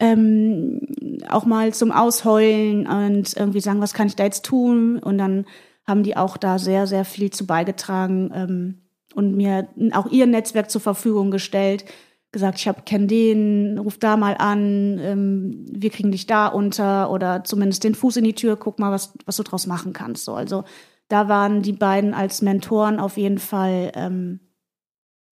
ähm, 0.00 0.80
auch 1.28 1.44
mal 1.44 1.72
zum 1.72 1.92
Ausheulen 1.92 2.88
und 2.88 3.36
irgendwie 3.36 3.60
sagen, 3.60 3.80
was 3.80 3.94
kann 3.94 4.08
ich 4.08 4.16
da 4.16 4.24
jetzt 4.24 4.44
tun? 4.44 4.98
Und 4.98 5.18
dann 5.18 5.46
haben 5.86 6.02
die 6.02 6.16
auch 6.16 6.36
da 6.36 6.58
sehr, 6.58 6.88
sehr 6.88 7.04
viel 7.04 7.30
zu 7.30 7.46
beigetragen 7.46 8.32
ähm, 8.34 8.78
und 9.14 9.36
mir 9.36 9.68
auch 9.92 10.10
ihr 10.10 10.26
Netzwerk 10.26 10.68
zur 10.68 10.80
Verfügung 10.80 11.30
gestellt. 11.30 11.84
Gesagt, 12.32 12.58
ich 12.58 12.66
habe 12.66 12.82
kenn 12.84 13.06
den, 13.06 13.78
ruf 13.78 13.98
da 13.98 14.16
mal 14.16 14.34
an, 14.36 14.98
ähm, 14.98 15.64
wir 15.70 15.90
kriegen 15.90 16.10
dich 16.10 16.26
da 16.26 16.48
unter 16.48 17.08
oder 17.12 17.44
zumindest 17.44 17.84
den 17.84 17.94
Fuß 17.94 18.16
in 18.16 18.24
die 18.24 18.34
Tür, 18.34 18.56
guck 18.56 18.80
mal, 18.80 18.90
was, 18.90 19.12
was 19.26 19.36
du 19.36 19.44
draus 19.44 19.68
machen 19.68 19.92
kannst. 19.92 20.24
So, 20.24 20.34
also 20.34 20.64
da 21.08 21.28
waren 21.28 21.62
die 21.62 21.72
beiden 21.72 22.14
als 22.14 22.42
Mentoren 22.42 22.98
auf 22.98 23.16
jeden 23.16 23.38
Fall 23.38 23.92
ähm, 23.94 24.40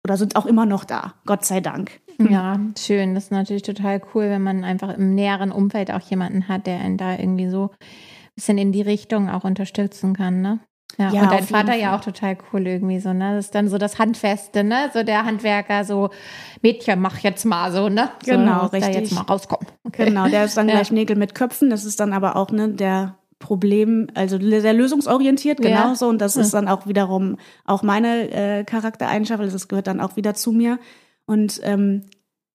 oder 0.04 0.16
sind 0.16 0.36
auch 0.36 0.46
immer 0.46 0.66
noch 0.66 0.84
da, 0.84 1.14
Gott 1.26 1.44
sei 1.44 1.60
Dank. 1.60 2.00
Ja, 2.18 2.58
schön. 2.78 3.14
Das 3.14 3.24
ist 3.24 3.30
natürlich 3.30 3.62
total 3.62 4.02
cool, 4.14 4.24
wenn 4.24 4.42
man 4.42 4.64
einfach 4.64 4.94
im 4.94 5.14
näheren 5.14 5.52
Umfeld 5.52 5.90
auch 5.90 6.00
jemanden 6.00 6.48
hat, 6.48 6.66
der 6.66 6.80
einen 6.80 6.96
da 6.96 7.12
irgendwie 7.12 7.48
so 7.48 7.70
ein 7.70 8.34
bisschen 8.34 8.58
in 8.58 8.72
die 8.72 8.82
Richtung 8.82 9.30
auch 9.30 9.44
unterstützen 9.44 10.14
kann, 10.14 10.42
ne? 10.42 10.60
Ja, 10.98 11.12
ja 11.12 11.22
und 11.22 11.32
dein 11.32 11.44
Vater 11.44 11.74
ja 11.76 11.96
auch 11.96 12.00
total 12.00 12.36
cool 12.52 12.66
irgendwie 12.66 12.98
so, 12.98 13.12
ne? 13.12 13.36
Das 13.36 13.46
ist 13.46 13.54
dann 13.54 13.68
so 13.68 13.78
das 13.78 13.98
Handfeste, 13.98 14.64
ne? 14.64 14.90
So 14.92 15.02
der 15.02 15.24
Handwerker, 15.24 15.84
so 15.84 16.10
Mädchen, 16.62 17.00
mach 17.00 17.18
jetzt 17.18 17.44
mal 17.44 17.72
so, 17.72 17.88
ne? 17.88 18.10
So, 18.24 18.32
genau, 18.32 18.66
richtig. 18.66 18.94
Da 18.94 19.00
jetzt 19.00 19.12
mal 19.12 19.22
rauskommen. 19.22 19.66
Okay. 19.84 20.06
Genau, 20.06 20.28
der 20.28 20.44
ist 20.44 20.56
dann 20.56 20.68
ja. 20.68 20.74
gleich 20.74 20.90
Nägel 20.90 21.16
mit 21.16 21.34
Köpfen. 21.34 21.70
Das 21.70 21.84
ist 21.84 22.00
dann 22.00 22.12
aber 22.12 22.36
auch, 22.36 22.50
ne, 22.50 22.68
der 22.68 23.16
Problem, 23.40 24.06
also 24.14 24.38
sehr 24.38 24.74
lösungsorientiert, 24.74 25.60
genauso. 25.60 26.04
Ja. 26.04 26.10
Und 26.10 26.20
das 26.20 26.36
ist 26.36 26.54
dann 26.54 26.68
auch 26.68 26.86
wiederum 26.86 27.38
auch 27.64 27.82
meine 27.82 28.30
äh, 28.30 28.64
Charaktereigenschaft, 28.64 29.40
also 29.40 29.52
das 29.52 29.66
gehört 29.66 29.88
dann 29.88 30.00
auch 30.00 30.14
wieder 30.14 30.34
zu 30.34 30.52
mir. 30.52 30.78
Und 31.26 31.58
ähm, 31.64 32.02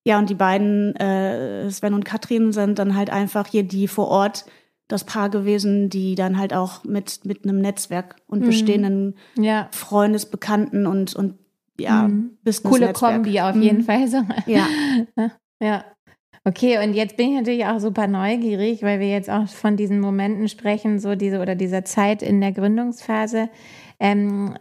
ja, 0.05 0.19
und 0.19 0.29
die 0.29 0.35
beiden, 0.35 0.95
äh, 0.95 1.69
Sven 1.71 1.95
und 1.95 2.05
Katrin, 2.05 2.53
sind 2.53 2.77
dann 2.77 2.95
halt 2.95 3.09
einfach 3.09 3.47
hier 3.47 3.63
die 3.63 3.87
vor 3.87 4.07
Ort 4.07 4.45
das 4.87 5.03
Paar 5.03 5.29
gewesen, 5.31 5.89
die 5.89 6.13
dann 6.13 6.37
halt 6.37 6.53
auch 6.53 6.83
mit, 6.83 7.25
mit 7.25 7.43
einem 7.43 7.59
Netzwerk 7.59 8.17
und 8.27 8.41
mhm. 8.41 8.45
bestehenden 8.45 9.15
ja. 9.35 9.67
Freundesbekannten 9.71 10.85
und, 10.85 11.15
und 11.15 11.39
ja, 11.79 12.07
mhm. 12.07 12.37
Business 12.43 12.71
Coole 12.71 12.93
Kombi 12.93 13.41
auf 13.41 13.55
jeden 13.55 13.79
mhm. 13.79 13.83
Fall. 13.83 14.07
So. 14.07 14.17
Ja. 14.45 14.67
ja. 15.59 15.83
Okay, 16.47 16.77
und 16.77 16.93
jetzt 16.93 17.17
bin 17.17 17.29
ich 17.29 17.37
natürlich 17.37 17.65
auch 17.65 17.79
super 17.79 18.05
neugierig, 18.05 18.83
weil 18.83 18.99
wir 18.99 19.09
jetzt 19.09 19.31
auch 19.31 19.47
von 19.47 19.77
diesen 19.77 19.99
Momenten 19.99 20.47
sprechen, 20.47 20.99
so 20.99 21.15
diese 21.15 21.39
oder 21.39 21.55
dieser 21.55 21.85
Zeit 21.85 22.21
in 22.21 22.39
der 22.39 22.51
Gründungsphase. 22.51 23.49
Ähm, 23.99 24.55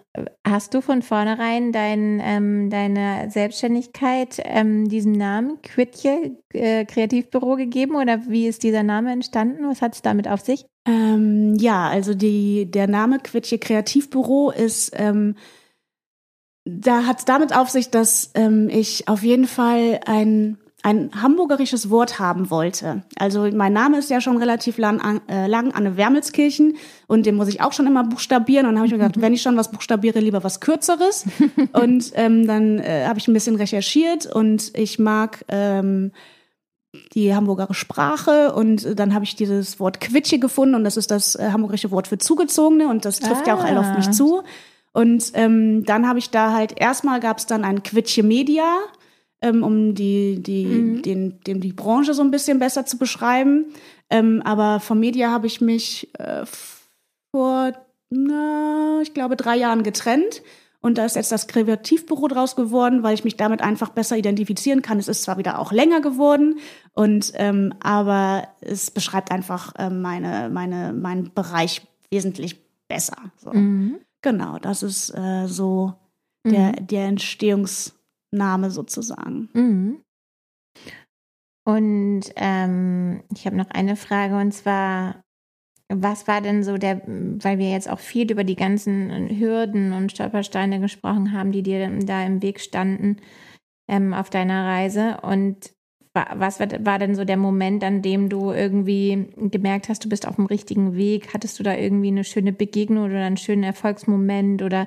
hast 0.46 0.72
du 0.72 0.80
von 0.80 1.02
vornherein 1.02 1.72
dein, 1.72 2.22
ähm, 2.24 2.70
deine 2.70 3.30
Selbstständigkeit 3.30 4.40
ähm, 4.44 4.88
diesem 4.88 5.12
Namen 5.12 5.60
Quitje 5.60 6.38
äh, 6.54 6.86
Kreativbüro 6.86 7.56
gegeben 7.56 7.96
oder 7.96 8.28
wie 8.28 8.46
ist 8.46 8.62
dieser 8.62 8.82
Name 8.82 9.12
entstanden? 9.12 9.68
Was 9.68 9.82
hat 9.82 9.94
es 9.94 10.00
damit 10.00 10.26
auf 10.26 10.40
sich? 10.40 10.64
Ähm, 10.88 11.54
ja, 11.56 11.88
also 11.88 12.14
die, 12.14 12.70
der 12.70 12.86
Name 12.86 13.18
Quitje 13.18 13.58
Kreativbüro 13.58 14.52
ist 14.52 14.92
ähm, 14.96 15.34
da 16.66 17.04
hat 17.04 17.18
es 17.18 17.24
damit 17.26 17.54
auf 17.54 17.68
sich, 17.68 17.90
dass 17.90 18.30
ähm, 18.34 18.70
ich 18.70 19.06
auf 19.06 19.22
jeden 19.22 19.46
Fall 19.46 20.00
ein 20.06 20.56
ein 20.84 21.10
hamburgerisches 21.22 21.88
Wort 21.88 22.18
haben 22.18 22.50
wollte. 22.50 23.04
Also 23.16 23.48
mein 23.50 23.72
Name 23.72 23.98
ist 23.98 24.10
ja 24.10 24.20
schon 24.20 24.36
relativ 24.36 24.76
lang, 24.76 25.22
äh, 25.28 25.46
lang 25.46 25.72
Anne 25.72 25.96
Wermelskirchen 25.96 26.76
und 27.06 27.24
den 27.24 27.36
muss 27.36 27.48
ich 27.48 27.62
auch 27.62 27.72
schon 27.72 27.86
immer 27.86 28.04
buchstabieren. 28.04 28.66
Und 28.66 28.72
dann 28.74 28.80
habe 28.80 28.86
ich 28.88 28.92
mir 28.92 28.98
gedacht, 28.98 29.18
wenn 29.18 29.32
ich 29.32 29.40
schon 29.40 29.56
was 29.56 29.70
buchstabiere, 29.70 30.20
lieber 30.20 30.44
was 30.44 30.60
Kürzeres. 30.60 31.24
und 31.72 32.12
ähm, 32.16 32.46
dann 32.46 32.80
äh, 32.80 33.06
habe 33.06 33.18
ich 33.18 33.26
ein 33.26 33.32
bisschen 33.32 33.56
recherchiert 33.56 34.26
und 34.26 34.76
ich 34.76 34.98
mag 34.98 35.46
ähm, 35.48 36.12
die 37.14 37.34
hamburger 37.34 37.72
Sprache 37.72 38.52
und 38.52 38.98
dann 38.98 39.14
habe 39.14 39.24
ich 39.24 39.36
dieses 39.36 39.80
Wort 39.80 40.02
Quitsche 40.02 40.38
gefunden 40.38 40.74
und 40.74 40.84
das 40.84 40.98
ist 40.98 41.10
das 41.10 41.34
äh, 41.34 41.48
hamburgische 41.50 41.92
Wort 41.92 42.08
für 42.08 42.18
Zugezogene 42.18 42.88
und 42.88 43.06
das 43.06 43.20
trifft 43.20 43.44
ah. 43.44 43.48
ja 43.48 43.54
auch 43.54 43.64
alle 43.64 43.80
auf 43.80 43.96
mich 43.96 44.08
ah. 44.08 44.12
zu. 44.12 44.42
Und 44.92 45.32
ähm, 45.32 45.86
dann 45.86 46.06
habe 46.06 46.18
ich 46.18 46.28
da 46.28 46.52
halt, 46.52 46.78
erstmal 46.78 47.20
gab 47.20 47.38
es 47.38 47.46
dann 47.46 47.64
ein 47.64 47.82
Quitsche 47.82 48.22
Media 48.22 48.64
ähm, 49.40 49.62
um 49.62 49.94
die, 49.94 50.42
die, 50.42 50.66
mhm. 50.66 51.02
den, 51.02 51.40
den, 51.40 51.60
die 51.60 51.72
Branche 51.72 52.14
so 52.14 52.22
ein 52.22 52.30
bisschen 52.30 52.58
besser 52.58 52.86
zu 52.86 52.98
beschreiben. 52.98 53.66
Ähm, 54.10 54.42
aber 54.44 54.80
vom 54.80 55.00
Media 55.00 55.30
habe 55.30 55.46
ich 55.46 55.60
mich 55.60 56.10
äh, 56.18 56.44
vor, 57.30 57.72
na, 58.10 59.00
ich 59.02 59.14
glaube, 59.14 59.36
drei 59.36 59.56
Jahren 59.56 59.82
getrennt. 59.82 60.42
Und 60.80 60.98
da 60.98 61.06
ist 61.06 61.16
jetzt 61.16 61.32
das 61.32 61.46
Kreativbüro 61.46 62.28
draus 62.28 62.56
geworden, 62.56 63.02
weil 63.02 63.14
ich 63.14 63.24
mich 63.24 63.38
damit 63.38 63.62
einfach 63.62 63.88
besser 63.88 64.18
identifizieren 64.18 64.82
kann. 64.82 64.98
Es 64.98 65.08
ist 65.08 65.22
zwar 65.22 65.38
wieder 65.38 65.58
auch 65.58 65.72
länger 65.72 66.02
geworden, 66.02 66.58
und 66.92 67.32
ähm, 67.36 67.72
aber 67.80 68.48
es 68.60 68.90
beschreibt 68.90 69.30
einfach 69.30 69.74
äh, 69.76 69.88
meine, 69.88 70.50
meine, 70.50 70.92
meinen 70.92 71.32
Bereich 71.32 71.86
wesentlich 72.10 72.62
besser. 72.86 73.16
So. 73.38 73.50
Mhm. 73.52 73.96
Genau, 74.20 74.58
das 74.58 74.82
ist 74.82 75.08
äh, 75.16 75.46
so 75.46 75.94
der, 76.46 76.72
mhm. 76.72 76.86
der 76.86 77.10
Entstehungs- 77.10 77.92
Name 78.34 78.70
sozusagen. 78.70 79.48
Mhm. 79.52 80.02
Und 81.66 82.24
ähm, 82.36 83.22
ich 83.34 83.46
habe 83.46 83.56
noch 83.56 83.70
eine 83.70 83.96
Frage 83.96 84.36
und 84.36 84.52
zwar, 84.52 85.22
was 85.88 86.28
war 86.28 86.40
denn 86.40 86.62
so 86.62 86.76
der, 86.76 87.02
weil 87.06 87.58
wir 87.58 87.70
jetzt 87.70 87.88
auch 87.88 88.00
viel 88.00 88.30
über 88.30 88.44
die 88.44 88.56
ganzen 88.56 89.38
Hürden 89.38 89.92
und 89.92 90.12
Stolpersteine 90.12 90.80
gesprochen 90.80 91.32
haben, 91.32 91.52
die 91.52 91.62
dir 91.62 91.88
da 92.00 92.24
im 92.24 92.42
Weg 92.42 92.60
standen 92.60 93.16
ähm, 93.88 94.12
auf 94.12 94.30
deiner 94.30 94.66
Reise 94.66 95.18
und 95.22 95.73
was 96.14 96.60
war 96.60 96.98
denn 96.98 97.16
so 97.16 97.24
der 97.24 97.36
Moment, 97.36 97.82
an 97.82 98.00
dem 98.00 98.28
du 98.28 98.52
irgendwie 98.52 99.26
gemerkt 99.36 99.88
hast, 99.88 100.04
du 100.04 100.08
bist 100.08 100.28
auf 100.28 100.36
dem 100.36 100.46
richtigen 100.46 100.94
Weg? 100.94 101.34
Hattest 101.34 101.58
du 101.58 101.64
da 101.64 101.74
irgendwie 101.74 102.08
eine 102.08 102.22
schöne 102.22 102.52
Begegnung 102.52 103.06
oder 103.06 103.24
einen 103.24 103.36
schönen 103.36 103.64
Erfolgsmoment 103.64 104.62
oder 104.62 104.86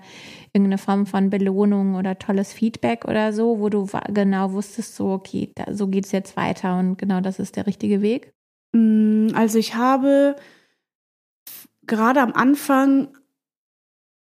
irgendeine 0.53 0.77
Form 0.77 1.05
von 1.05 1.29
Belohnung 1.29 1.95
oder 1.95 2.17
tolles 2.17 2.53
Feedback 2.53 3.03
oder 3.05 3.33
so, 3.33 3.59
wo 3.59 3.67
du 3.67 3.89
genau 4.07 4.53
wusstest, 4.53 4.95
so, 4.95 5.09
okay, 5.09 5.51
da, 5.55 5.73
so 5.73 5.87
geht 5.87 6.05
es 6.05 6.13
jetzt 6.13 6.37
weiter 6.37 6.79
und 6.79 6.97
genau 6.97 7.19
das 7.19 7.39
ist 7.39 7.57
der 7.57 7.67
richtige 7.67 8.01
Weg? 8.01 8.33
Mm, 8.71 9.27
also 9.33 9.59
ich 9.59 9.75
habe 9.75 10.37
gerade 11.85 12.21
am 12.21 12.31
Anfang 12.31 13.09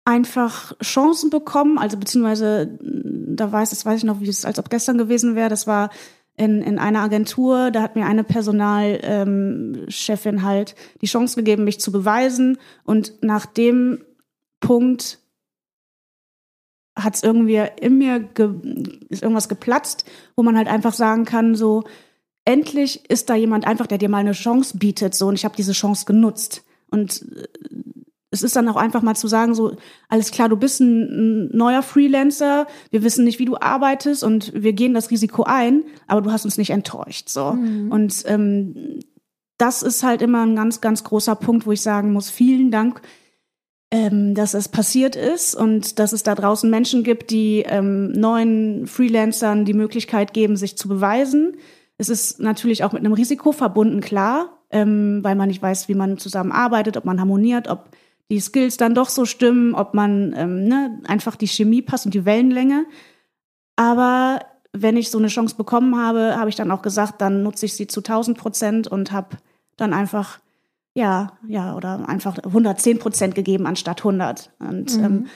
einfach 0.07 0.79
Chancen 0.81 1.29
bekommen, 1.29 1.79
also 1.79 1.99
beziehungsweise 1.99 2.79
da 2.81 3.53
weiß, 3.53 3.71
das 3.71 3.85
weiß 3.85 3.99
ich 3.99 4.05
noch, 4.05 4.21
wie 4.21 4.29
es 4.29 4.45
als 4.45 4.59
ob 4.59 4.71
gestern 4.71 4.97
gewesen 4.97 5.35
wäre. 5.35 5.49
Das 5.49 5.67
war 5.67 5.91
in, 6.37 6.63
in 6.63 6.79
einer 6.79 7.01
Agentur, 7.01 7.71
da 7.71 7.83
hat 7.83 7.95
mir 7.95 8.07
eine 8.07 8.25
Personalchefin 8.25 10.35
ähm, 10.35 10.43
halt 10.43 10.75
die 11.01 11.07
Chance 11.07 11.37
gegeben, 11.37 11.65
mich 11.65 11.81
zu 11.81 11.93
beweisen. 11.93 12.59
Und 12.85 13.23
nachdem 13.23 14.05
Punkt 14.61 15.21
hat 16.97 17.15
es 17.15 17.23
irgendwie 17.23 17.63
in 17.81 17.99
mir 17.99 18.29
ist 19.09 19.23
irgendwas 19.23 19.49
geplatzt, 19.49 20.05
wo 20.37 20.43
man 20.43 20.57
halt 20.57 20.69
einfach 20.69 20.93
sagen 20.93 21.25
kann, 21.25 21.55
so 21.55 21.85
endlich 22.45 23.09
ist 23.09 23.31
da 23.31 23.35
jemand 23.35 23.67
einfach, 23.67 23.87
der 23.87 23.99
dir 23.99 24.09
mal 24.09 24.19
eine 24.19 24.33
Chance 24.33 24.79
bietet, 24.79 25.15
so 25.15 25.29
und 25.29 25.35
ich 25.35 25.45
habe 25.45 25.57
diese 25.57 25.73
Chance 25.73 26.05
genutzt. 26.05 26.65
Und 26.91 27.23
äh, 27.37 27.49
es 28.35 28.43
ist 28.43 28.57
dann 28.57 28.69
auch 28.69 28.77
einfach 28.77 29.01
mal 29.01 29.15
zu 29.15 29.29
sagen, 29.29 29.55
so, 29.55 29.77
alles 30.09 30.33
klar, 30.33 30.49
du 30.49 30.57
bist 30.57 30.81
ein, 30.81 31.03
ein, 31.03 31.57
neuer 31.57 31.83
Freelancer, 31.83 32.67
wir 32.91 33.05
wissen 33.05 33.25
nicht, 33.25 33.39
wie 33.39 33.45
du 33.45 33.57
arbeitest 33.57 34.25
und 34.25 34.53
wir 34.55 34.73
gehen 34.73 34.93
das 34.93 35.11
Risiko 35.13 35.45
ein, 35.45 35.85
aber 36.09 36.21
du 36.21 36.33
hast 36.33 36.45
uns 36.45 36.59
nicht 36.59 36.71
enttäuscht. 36.71 37.29
So. 37.29 37.53
Mhm. 37.53 37.93
Und 37.93 38.25
ähm, 38.27 38.99
das 39.57 39.83
ist 39.83 40.03
halt 40.03 40.21
immer 40.21 40.45
ein 40.45 40.57
ganz, 40.57 40.81
ganz 40.81 41.05
großer 41.05 41.37
Punkt, 41.37 41.65
wo 41.65 41.73
ich 41.73 41.81
sagen 41.81 42.13
muss, 42.13 42.29
vielen 42.29 42.73
Dank, 42.73 43.01
ähm, 43.93 44.35
dass 44.35 44.55
es 44.55 44.69
passiert 44.69 45.15
ist 45.15 45.55
und 45.55 46.01
dass 46.01 46.13
es 46.13 46.25
da 46.25 46.35
draußen 46.35 46.69
Menschen 46.69 47.05
gibt, 47.05 47.31
die 47.31 47.63
ähm, 47.65 48.11
neuen 48.11 48.89
Freelancern 48.89 49.65
die 49.65 49.75
Möglichkeit 49.75 50.35
geben, 50.35 50.57
sich 50.57 50.77
zu 50.77 50.89
beweisen. 50.89 51.57
Es 51.99 52.09
ist 52.09 52.41
natürlich 52.41 52.83
auch 52.83 52.93
mit 52.93 53.05
einem 53.05 53.13
Risiko 53.13 53.53
verbunden, 53.53 54.01
klar, 54.01 54.59
ähm, 54.71 55.21
weil 55.23 55.37
man 55.37 55.47
nicht 55.47 55.63
weiß, 55.63 55.89
wie 55.89 55.95
man 55.95 56.19
zusammenarbeitet, 56.19 56.97
ob 56.97 57.05
man 57.05 57.21
harmoniert, 57.21 57.69
ob 57.69 57.91
die 58.31 58.41
Skills 58.41 58.77
dann 58.77 58.95
doch 58.95 59.09
so 59.09 59.25
stimmen, 59.25 59.75
ob 59.75 59.95
man 59.95 60.33
ähm, 60.37 60.65
ne, 60.65 61.01
einfach 61.07 61.37
die 61.37 61.49
Chemie 61.49 61.83
passt 61.83 62.07
und 62.07 62.15
die 62.15 62.25
Wellenlänge. 62.25 62.87
Aber 63.77 64.41
wenn 64.73 64.97
ich 64.97 65.11
so 65.11 65.19
eine 65.19 65.29
Chance 65.29 65.57
bekommen 65.57 65.97
habe, 65.97 66.37
habe 66.37 66.49
ich 66.49 66.57
dann 66.57 66.71
auch 66.71 66.83
gesagt, 66.83 67.21
dann 67.21 67.43
nutze 67.43 67.67
ich 67.67 67.75
sie 67.75 67.87
zu 67.87 68.01
1000 68.01 68.37
Prozent 68.37 68.89
und 68.89 69.13
habe 69.13 69.37
dann 69.77 69.93
einfach, 69.93 70.41
ja, 70.95 71.39
ja, 71.47 71.77
oder 71.77 72.09
einfach 72.09 72.39
110 72.39 72.99
Prozent 72.99 73.35
gegeben 73.35 73.67
anstatt 73.67 74.01
100. 74.01 74.53
Und, 74.59 74.97
mhm. 74.97 75.05
ähm, 75.05 75.27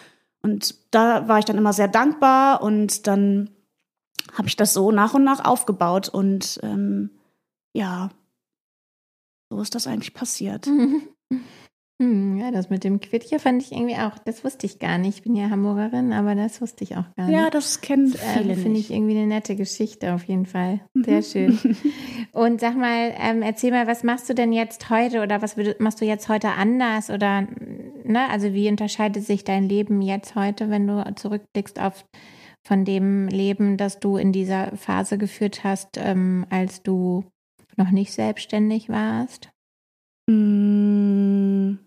und 0.42 0.74
da 0.90 1.28
war 1.28 1.38
ich 1.38 1.44
dann 1.44 1.58
immer 1.58 1.72
sehr 1.72 1.88
dankbar 1.88 2.62
und 2.62 3.06
dann 3.06 3.50
habe 4.36 4.48
ich 4.48 4.56
das 4.56 4.72
so 4.72 4.90
nach 4.92 5.14
und 5.14 5.24
nach 5.24 5.44
aufgebaut 5.44 6.08
und 6.08 6.58
ähm, 6.62 7.10
ja, 7.72 8.10
so 9.50 9.60
ist 9.60 9.74
das 9.74 9.86
eigentlich 9.86 10.14
passiert. 10.14 10.66
Mhm. 10.66 11.02
Hm, 12.00 12.38
ja, 12.38 12.52
das 12.52 12.70
mit 12.70 12.84
dem 12.84 13.00
Quittje 13.00 13.40
fand 13.40 13.60
ich 13.60 13.72
irgendwie 13.72 13.96
auch, 13.96 14.18
das 14.18 14.44
wusste 14.44 14.66
ich 14.66 14.78
gar 14.78 14.98
nicht. 14.98 15.16
Ich 15.16 15.22
bin 15.24 15.34
ja 15.34 15.50
Hamburgerin, 15.50 16.12
aber 16.12 16.36
das 16.36 16.60
wusste 16.60 16.84
ich 16.84 16.96
auch 16.96 17.12
gar 17.16 17.26
nicht. 17.26 17.34
Ja, 17.34 17.50
das 17.50 17.80
kennen 17.80 18.12
das, 18.12 18.22
viele. 18.22 18.52
Äh, 18.52 18.56
Finde 18.56 18.78
ich 18.78 18.92
irgendwie 18.92 19.18
eine 19.18 19.26
nette 19.26 19.56
Geschichte 19.56 20.14
auf 20.14 20.22
jeden 20.24 20.46
Fall. 20.46 20.78
Sehr 20.94 21.16
mhm. 21.16 21.22
schön. 21.22 21.76
Und 22.32 22.60
sag 22.60 22.76
mal, 22.76 23.12
ähm, 23.18 23.42
erzähl 23.42 23.72
mal, 23.72 23.88
was 23.88 24.04
machst 24.04 24.28
du 24.28 24.34
denn 24.34 24.52
jetzt 24.52 24.90
heute 24.90 25.22
oder 25.22 25.42
was 25.42 25.56
machst 25.80 26.00
du 26.00 26.04
jetzt 26.04 26.28
heute 26.28 26.50
anders 26.50 27.10
oder, 27.10 27.48
ne, 28.04 28.30
also 28.30 28.54
wie 28.54 28.68
unterscheidet 28.68 29.24
sich 29.24 29.42
dein 29.42 29.68
Leben 29.68 30.00
jetzt 30.00 30.36
heute, 30.36 30.70
wenn 30.70 30.86
du 30.86 31.04
zurückblickst 31.16 31.80
auf 31.80 32.04
von 32.64 32.84
dem 32.84 33.26
Leben, 33.26 33.76
das 33.76 33.98
du 33.98 34.18
in 34.18 34.30
dieser 34.30 34.76
Phase 34.76 35.18
geführt 35.18 35.64
hast, 35.64 35.96
ähm, 35.96 36.46
als 36.50 36.82
du 36.82 37.24
noch 37.76 37.90
nicht 37.90 38.12
selbstständig 38.12 38.88
warst? 38.88 39.50
Mmh. 40.30 41.78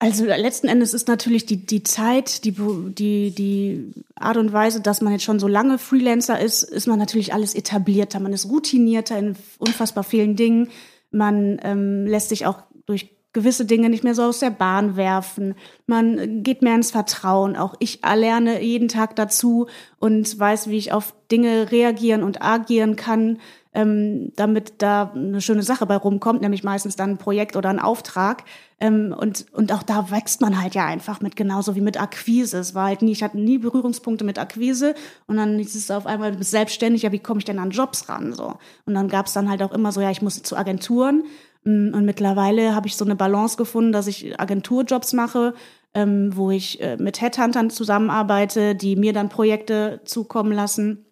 Also 0.00 0.24
letzten 0.26 0.68
Endes 0.68 0.94
ist 0.94 1.08
natürlich 1.08 1.44
die, 1.44 1.66
die 1.66 1.82
Zeit, 1.82 2.44
die, 2.44 2.52
die, 2.52 3.32
die 3.32 3.92
Art 4.14 4.36
und 4.36 4.52
Weise, 4.52 4.80
dass 4.80 5.00
man 5.00 5.12
jetzt 5.12 5.24
schon 5.24 5.40
so 5.40 5.48
lange 5.48 5.78
Freelancer 5.78 6.38
ist, 6.38 6.62
ist 6.62 6.86
man 6.86 7.00
natürlich 7.00 7.34
alles 7.34 7.54
etablierter. 7.54 8.20
Man 8.20 8.32
ist 8.32 8.48
routinierter 8.48 9.18
in 9.18 9.34
unfassbar 9.58 10.04
vielen 10.04 10.36
Dingen. 10.36 10.68
Man 11.10 11.58
ähm, 11.64 12.06
lässt 12.06 12.28
sich 12.28 12.46
auch 12.46 12.62
durch 12.86 13.10
gewisse 13.32 13.64
Dinge 13.64 13.88
nicht 13.88 14.04
mehr 14.04 14.14
so 14.14 14.22
aus 14.22 14.38
der 14.38 14.50
Bahn 14.50 14.96
werfen. 14.96 15.54
Man 15.86 16.44
geht 16.44 16.62
mehr 16.62 16.76
ins 16.76 16.92
Vertrauen. 16.92 17.56
Auch 17.56 17.74
ich 17.80 18.04
erlerne 18.04 18.62
jeden 18.62 18.88
Tag 18.88 19.16
dazu 19.16 19.66
und 19.98 20.38
weiß, 20.38 20.68
wie 20.68 20.78
ich 20.78 20.92
auf 20.92 21.12
Dinge 21.30 21.72
reagieren 21.72 22.22
und 22.22 22.40
agieren 22.40 22.94
kann 22.94 23.38
ähm, 23.78 24.32
damit 24.34 24.82
da 24.82 25.12
eine 25.14 25.40
schöne 25.40 25.62
Sache 25.62 25.86
bei 25.86 25.94
rumkommt, 25.94 26.42
nämlich 26.42 26.64
meistens 26.64 26.96
dann 26.96 27.10
ein 27.10 27.18
Projekt 27.18 27.54
oder 27.54 27.70
ein 27.70 27.78
Auftrag. 27.78 28.42
Ähm, 28.80 29.14
und, 29.16 29.46
und 29.52 29.72
auch 29.72 29.84
da 29.84 30.10
wächst 30.10 30.40
man 30.40 30.60
halt 30.60 30.74
ja 30.74 30.84
einfach 30.84 31.20
mit, 31.20 31.36
genauso 31.36 31.76
wie 31.76 31.80
mit 31.80 32.00
Akquise. 32.00 32.58
Es 32.58 32.74
war 32.74 32.86
halt 32.86 33.02
nie, 33.02 33.12
ich 33.12 33.22
hatte 33.22 33.38
nie 33.38 33.58
Berührungspunkte 33.58 34.24
mit 34.24 34.36
Akquise 34.36 34.96
und 35.28 35.36
dann 35.36 35.60
ist 35.60 35.76
es 35.76 35.92
auf 35.92 36.06
einmal 36.06 36.42
selbstständig, 36.42 37.02
ja, 37.02 37.12
wie 37.12 37.20
komme 37.20 37.38
ich 37.38 37.44
denn 37.44 37.60
an 37.60 37.70
Jobs 37.70 38.08
ran? 38.08 38.32
So. 38.32 38.54
Und 38.84 38.94
dann 38.94 39.06
gab 39.06 39.26
es 39.26 39.32
dann 39.32 39.48
halt 39.48 39.62
auch 39.62 39.70
immer 39.70 39.92
so, 39.92 40.00
ja, 40.00 40.10
ich 40.10 40.22
muss 40.22 40.42
zu 40.42 40.56
Agenturen. 40.56 41.22
Mm, 41.62 41.94
und 41.94 42.04
mittlerweile 42.04 42.74
habe 42.74 42.88
ich 42.88 42.96
so 42.96 43.04
eine 43.04 43.14
Balance 43.14 43.56
gefunden, 43.56 43.92
dass 43.92 44.08
ich 44.08 44.40
Agenturjobs 44.40 45.12
mache, 45.12 45.54
ähm, 45.94 46.36
wo 46.36 46.50
ich 46.50 46.80
äh, 46.80 46.96
mit 46.96 47.20
Headhuntern 47.20 47.70
zusammenarbeite, 47.70 48.74
die 48.74 48.96
mir 48.96 49.12
dann 49.12 49.28
Projekte 49.28 50.00
zukommen 50.04 50.50
lassen 50.50 51.06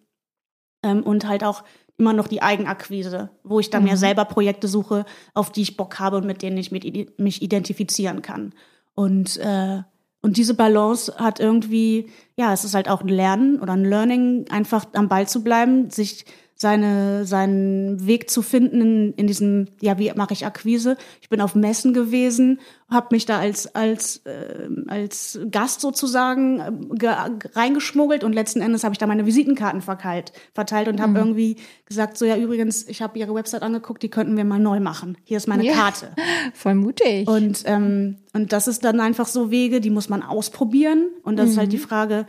ähm, 0.83 1.03
und 1.03 1.29
halt 1.29 1.45
auch 1.45 1.63
immer 1.97 2.13
noch 2.13 2.27
die 2.27 2.41
Eigenakquise, 2.41 3.29
wo 3.43 3.59
ich 3.59 3.69
dann 3.69 3.83
mhm. 3.83 3.89
mir 3.89 3.97
selber 3.97 4.25
Projekte 4.25 4.67
suche, 4.67 5.05
auf 5.33 5.51
die 5.51 5.63
ich 5.63 5.77
Bock 5.77 5.99
habe 5.99 6.17
und 6.17 6.27
mit 6.27 6.41
denen 6.41 6.57
ich 6.57 6.71
mit, 6.71 7.19
mich 7.19 7.41
identifizieren 7.41 8.21
kann. 8.21 8.53
Und, 8.93 9.37
äh, 9.37 9.81
und 10.21 10.37
diese 10.37 10.53
Balance 10.53 11.13
hat 11.17 11.39
irgendwie, 11.39 12.09
ja, 12.35 12.53
es 12.53 12.63
ist 12.63 12.75
halt 12.75 12.89
auch 12.89 13.01
ein 13.01 13.07
Lernen 13.07 13.59
oder 13.59 13.73
ein 13.73 13.85
Learning, 13.85 14.45
einfach 14.49 14.85
am 14.93 15.09
Ball 15.09 15.27
zu 15.27 15.43
bleiben, 15.43 15.89
sich 15.89 16.25
seine, 16.57 17.25
seinen 17.25 18.05
Weg 18.07 18.31
zu 18.31 18.41
finden 18.41 18.81
in, 18.81 19.13
in 19.13 19.27
diesem, 19.27 19.67
ja, 19.79 19.99
wie 19.99 20.11
mache 20.13 20.33
ich 20.33 20.45
Akquise? 20.45 20.97
Ich 21.21 21.29
bin 21.29 21.39
auf 21.39 21.53
Messen 21.53 21.93
gewesen, 21.93 22.59
habe 22.89 23.09
mich 23.11 23.27
da 23.27 23.37
als, 23.37 23.75
als, 23.75 24.17
äh, 24.25 24.67
als 24.87 25.39
Gast 25.51 25.81
sozusagen 25.81 26.59
äh, 26.99 27.07
reingeschmuggelt 27.53 28.23
und 28.23 28.33
letzten 28.33 28.61
Endes 28.61 28.83
habe 28.83 28.93
ich 28.93 28.97
da 28.97 29.05
meine 29.05 29.27
Visitenkarten 29.27 29.81
verteilt, 29.81 30.33
verteilt 30.55 30.87
und 30.87 30.99
habe 30.99 31.11
mhm. 31.11 31.17
irgendwie 31.17 31.57
gesagt, 31.85 32.17
so 32.17 32.25
ja, 32.25 32.35
übrigens, 32.35 32.87
ich 32.87 33.03
habe 33.03 33.19
ihre 33.19 33.35
Website 33.35 33.61
angeguckt, 33.61 34.01
die 34.01 34.09
könnten 34.09 34.35
wir 34.35 34.43
mal 34.43 34.59
neu 34.59 34.79
machen. 34.79 35.15
Hier 35.25 35.37
ist 35.37 35.47
meine 35.47 35.63
ja, 35.63 35.73
Karte. 35.73 36.09
Voll 36.53 36.75
mutig. 36.75 37.27
Und, 37.27 37.63
ähm, 37.65 38.17
und 38.33 38.51
das 38.51 38.67
ist 38.67 38.83
dann 38.83 38.99
einfach 38.99 39.27
so 39.27 39.51
Wege, 39.51 39.79
die 39.79 39.91
muss 39.91 40.09
man 40.09 40.23
ausprobieren. 40.23 41.09
Und 41.21 41.37
das 41.37 41.45
mhm. 41.45 41.51
ist 41.51 41.57
halt 41.59 41.71
die 41.71 41.77
mhm. 41.77 41.81
Frage, 41.81 42.25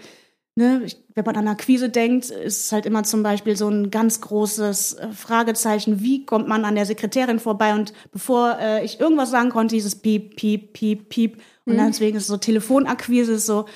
ne, 0.58 0.86
wenn 1.14 1.24
man 1.24 1.36
an 1.36 1.48
Akquise 1.48 1.88
denkt, 1.88 2.30
ist 2.30 2.64
es 2.64 2.72
halt 2.72 2.84
immer 2.84 3.04
zum 3.04 3.22
Beispiel 3.22 3.56
so 3.56 3.68
ein 3.68 3.90
ganz 3.90 4.20
großes 4.20 4.94
äh, 4.94 5.12
Fragezeichen, 5.12 6.00
wie 6.00 6.26
kommt 6.26 6.48
man 6.48 6.64
an 6.64 6.74
der 6.74 6.84
Sekretärin 6.84 7.38
vorbei? 7.38 7.74
Und 7.74 7.92
bevor 8.12 8.58
äh, 8.60 8.84
ich 8.84 9.00
irgendwas 9.00 9.30
sagen 9.30 9.50
konnte, 9.50 9.76
dieses 9.76 9.94
Piep, 9.94 10.36
Piep, 10.36 10.72
Piep, 10.72 11.08
Piep. 11.08 11.36
Und 11.64 11.76
mhm. 11.76 11.86
deswegen 11.86 12.16
ist 12.16 12.24
es 12.24 12.28
so 12.28 12.36
Telefonakquise, 12.36 13.34
ist 13.34 13.46
so, 13.46 13.66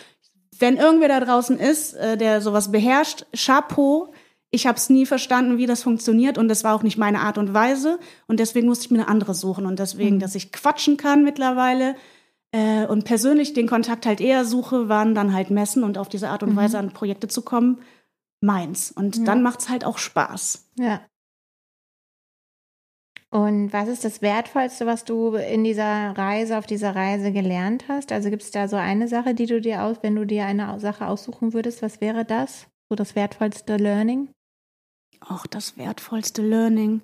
wenn 0.58 0.76
irgendwer 0.76 1.08
da 1.08 1.20
draußen 1.20 1.58
ist, 1.58 1.94
äh, 1.94 2.16
der 2.16 2.40
sowas 2.40 2.72
beherrscht, 2.72 3.26
Chapeau. 3.34 4.12
Ich 4.50 4.66
habe 4.66 4.76
es 4.76 4.90
nie 4.90 5.06
verstanden, 5.06 5.56
wie 5.56 5.66
das 5.66 5.82
funktioniert 5.82 6.36
und 6.36 6.48
das 6.48 6.62
war 6.62 6.74
auch 6.74 6.82
nicht 6.82 6.98
meine 6.98 7.20
Art 7.20 7.38
und 7.38 7.54
Weise. 7.54 7.98
Und 8.26 8.40
deswegen 8.40 8.66
musste 8.66 8.86
ich 8.86 8.90
mir 8.90 8.98
eine 8.98 9.08
andere 9.08 9.34
suchen. 9.34 9.66
Und 9.66 9.78
deswegen, 9.78 10.16
mhm. 10.16 10.20
dass 10.20 10.34
ich 10.34 10.52
quatschen 10.52 10.96
kann 10.96 11.22
mittlerweile, 11.22 11.94
äh, 12.52 12.86
und 12.86 13.04
persönlich 13.04 13.54
den 13.54 13.66
Kontakt 13.66 14.06
halt 14.06 14.20
eher 14.20 14.44
suche, 14.44 14.88
waren 14.88 15.14
dann 15.14 15.32
halt 15.32 15.50
Messen 15.50 15.84
und 15.84 15.98
auf 15.98 16.08
diese 16.08 16.28
Art 16.28 16.42
und 16.42 16.52
mhm. 16.52 16.56
Weise 16.56 16.78
an 16.78 16.92
Projekte 16.92 17.28
zu 17.28 17.42
kommen, 17.42 17.80
meins. 18.40 18.92
Und 18.92 19.16
ja. 19.16 19.24
dann 19.24 19.42
macht's 19.42 19.68
halt 19.68 19.84
auch 19.84 19.98
Spaß. 19.98 20.70
Ja. 20.78 21.00
Und 23.30 23.72
was 23.72 23.88
ist 23.88 24.04
das 24.04 24.20
Wertvollste, 24.20 24.84
was 24.84 25.06
du 25.06 25.36
in 25.36 25.64
dieser 25.64 26.10
Reise, 26.10 26.58
auf 26.58 26.66
dieser 26.66 26.94
Reise 26.94 27.32
gelernt 27.32 27.86
hast? 27.88 28.12
Also 28.12 28.28
gibt 28.28 28.42
es 28.42 28.50
da 28.50 28.68
so 28.68 28.76
eine 28.76 29.08
Sache, 29.08 29.34
die 29.34 29.46
du 29.46 29.58
dir 29.58 29.84
aus, 29.84 29.96
wenn 30.02 30.14
du 30.14 30.26
dir 30.26 30.44
eine 30.44 30.78
Sache 30.78 31.06
aussuchen 31.06 31.54
würdest, 31.54 31.80
was 31.80 32.02
wäre 32.02 32.26
das? 32.26 32.66
So 32.90 32.94
das 32.94 33.16
wertvollste 33.16 33.78
Learning? 33.78 34.28
Auch 35.20 35.46
das 35.46 35.78
wertvollste 35.78 36.42
Learning. 36.42 37.00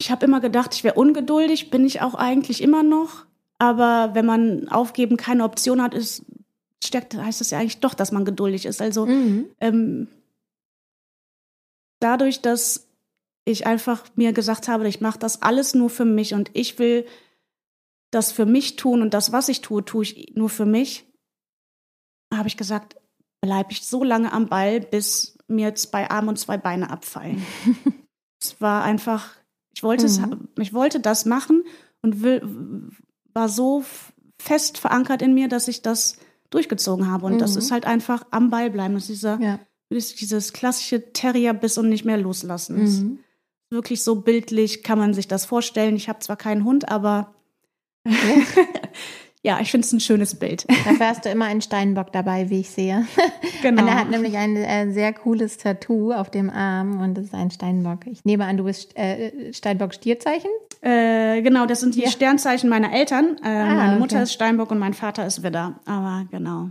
Ich 0.00 0.10
habe 0.10 0.24
immer 0.24 0.40
gedacht, 0.40 0.74
ich 0.74 0.84
wäre 0.84 0.94
ungeduldig, 0.94 1.70
bin 1.70 1.84
ich 1.84 2.00
auch 2.00 2.14
eigentlich 2.14 2.62
immer 2.62 2.82
noch. 2.82 3.26
Aber 3.62 4.12
wenn 4.16 4.26
man 4.26 4.68
aufgeben 4.70 5.16
keine 5.16 5.44
Option 5.44 5.80
hat, 5.80 5.94
ist, 5.94 6.24
stärkt, 6.82 7.14
heißt 7.14 7.40
das 7.40 7.50
ja 7.50 7.60
eigentlich 7.60 7.78
doch, 7.78 7.94
dass 7.94 8.10
man 8.10 8.24
geduldig 8.24 8.66
ist. 8.66 8.82
Also 8.82 9.06
mhm. 9.06 9.50
ähm, 9.60 10.08
dadurch, 12.00 12.40
dass 12.40 12.88
ich 13.44 13.64
einfach 13.64 14.04
mir 14.16 14.32
gesagt 14.32 14.66
habe, 14.66 14.88
ich 14.88 15.00
mache 15.00 15.20
das 15.20 15.42
alles 15.42 15.74
nur 15.74 15.90
für 15.90 16.04
mich 16.04 16.34
und 16.34 16.50
ich 16.54 16.80
will 16.80 17.06
das 18.10 18.32
für 18.32 18.46
mich 18.46 18.74
tun 18.74 19.00
und 19.00 19.14
das, 19.14 19.30
was 19.30 19.48
ich 19.48 19.60
tue, 19.60 19.84
tue 19.84 20.02
ich 20.02 20.32
nur 20.34 20.48
für 20.48 20.66
mich, 20.66 21.06
habe 22.34 22.48
ich 22.48 22.56
gesagt, 22.56 22.96
bleibe 23.40 23.70
ich 23.70 23.86
so 23.86 24.02
lange 24.02 24.32
am 24.32 24.48
Ball, 24.48 24.80
bis 24.80 25.38
mir 25.46 25.76
zwei 25.76 26.10
Arme 26.10 26.30
und 26.30 26.36
zwei 26.36 26.56
Beine 26.56 26.90
abfallen. 26.90 27.46
es 28.42 28.60
war 28.60 28.82
einfach, 28.82 29.36
ich 29.72 29.84
wollte 29.84 30.08
mhm. 30.08 30.48
es, 30.56 30.66
ich 30.66 30.74
wollte 30.74 30.98
das 30.98 31.26
machen 31.26 31.62
und 32.00 32.22
will, 32.22 32.90
war 33.34 33.48
so 33.48 33.84
fest 34.40 34.78
verankert 34.78 35.22
in 35.22 35.34
mir, 35.34 35.48
dass 35.48 35.68
ich 35.68 35.82
das 35.82 36.18
durchgezogen 36.50 37.10
habe. 37.10 37.26
Und 37.26 37.34
mhm. 37.34 37.38
das 37.38 37.56
ist 37.56 37.70
halt 37.70 37.86
einfach 37.86 38.26
am 38.30 38.50
Ball 38.50 38.70
bleiben. 38.70 38.94
Das 38.94 39.04
ist 39.04 39.10
dieser, 39.10 39.40
ja. 39.40 39.58
dieses 39.90 40.52
klassische 40.52 41.12
Terrierbiss 41.12 41.78
und 41.78 41.88
nicht 41.88 42.04
mehr 42.04 42.18
loslassen. 42.18 42.82
Mhm. 42.82 43.18
Wirklich 43.70 44.02
so 44.02 44.16
bildlich 44.16 44.82
kann 44.82 44.98
man 44.98 45.14
sich 45.14 45.28
das 45.28 45.44
vorstellen. 45.44 45.96
Ich 45.96 46.08
habe 46.08 46.18
zwar 46.18 46.36
keinen 46.36 46.64
Hund, 46.64 46.88
aber 46.88 47.34
ja, 48.06 48.12
ich 49.44 49.70
finde 49.70 49.84
es 49.86 49.92
ein 49.92 50.00
schönes 50.00 50.36
Bild. 50.36 50.66
Dafür 50.84 51.08
hast 51.08 51.24
du 51.24 51.28
immer 51.30 51.46
einen 51.46 51.60
Steinbock 51.62 52.12
dabei, 52.12 52.48
wie 52.50 52.60
ich 52.60 52.70
sehe. 52.70 53.06
Genau. 53.62 53.82
Anna 53.82 53.94
hat 53.94 54.10
nämlich 54.10 54.36
ein 54.36 54.56
äh, 54.56 54.90
sehr 54.90 55.12
cooles 55.12 55.56
Tattoo 55.56 56.12
auf 56.12 56.30
dem 56.30 56.50
Arm 56.50 57.00
und 57.00 57.14
das 57.14 57.26
ist 57.26 57.34
ein 57.34 57.52
Steinbock. 57.52 58.08
Ich 58.08 58.24
nehme 58.24 58.44
an, 58.44 58.56
du 58.56 58.64
bist 58.64 58.96
äh, 58.96 59.52
Steinbock-Stierzeichen? 59.52 60.50
Äh, 60.80 61.42
genau, 61.42 61.66
das 61.66 61.78
sind 61.78 61.94
die 61.94 62.00
Ja. 62.02 62.10
Sternzeichen 62.10 62.68
meiner 62.68 62.92
Eltern. 62.92 63.36
Äh, 63.44 63.46
Ah, 63.48 63.74
meine 63.76 63.98
Mutter 64.00 64.16
okay. 64.16 64.24
ist 64.24 64.32
Steinbock 64.32 64.72
und 64.72 64.80
mein 64.80 64.94
Vater 64.94 65.24
ist 65.26 65.44
Widder. 65.44 65.78
Aber 65.86 66.24
genau. 66.32 66.70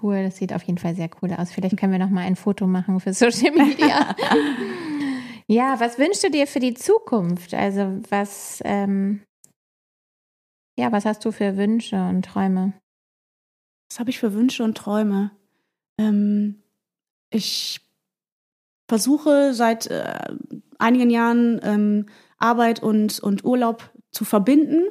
Cool, 0.00 0.22
das 0.22 0.36
sieht 0.36 0.52
auf 0.52 0.62
jeden 0.62 0.78
Fall 0.78 0.94
sehr 0.94 1.10
cool 1.20 1.32
aus. 1.36 1.50
Vielleicht 1.50 1.76
können 1.76 1.90
wir 1.90 1.98
noch 1.98 2.10
mal 2.10 2.20
ein 2.24 2.36
Foto 2.36 2.68
machen 2.68 3.00
für 3.00 3.12
Social 3.12 3.50
Media. 3.50 4.14
ja, 5.48 5.74
was 5.80 5.98
wünschst 5.98 6.22
du 6.22 6.30
dir 6.30 6.46
für 6.46 6.60
die 6.60 6.74
Zukunft? 6.74 7.52
Also 7.54 7.98
was, 8.10 8.60
ähm, 8.64 9.22
ja, 10.78 10.92
was 10.92 11.04
hast 11.04 11.24
du 11.24 11.32
für 11.32 11.56
Wünsche 11.56 11.96
und 11.96 12.24
Träume? 12.24 12.72
Was 13.90 13.98
habe 13.98 14.10
ich 14.10 14.18
für 14.20 14.32
Wünsche 14.32 14.62
und 14.62 14.76
Träume? 14.78 15.32
Ähm, 15.98 16.62
ich 17.30 17.80
versuche 18.88 19.54
seit 19.54 19.88
äh, 19.88 20.20
einigen 20.78 21.10
Jahren 21.10 21.60
ähm, 21.64 22.06
Arbeit 22.38 22.80
und, 22.80 23.18
und 23.18 23.44
Urlaub 23.44 23.90
zu 24.12 24.24
verbinden. 24.24 24.84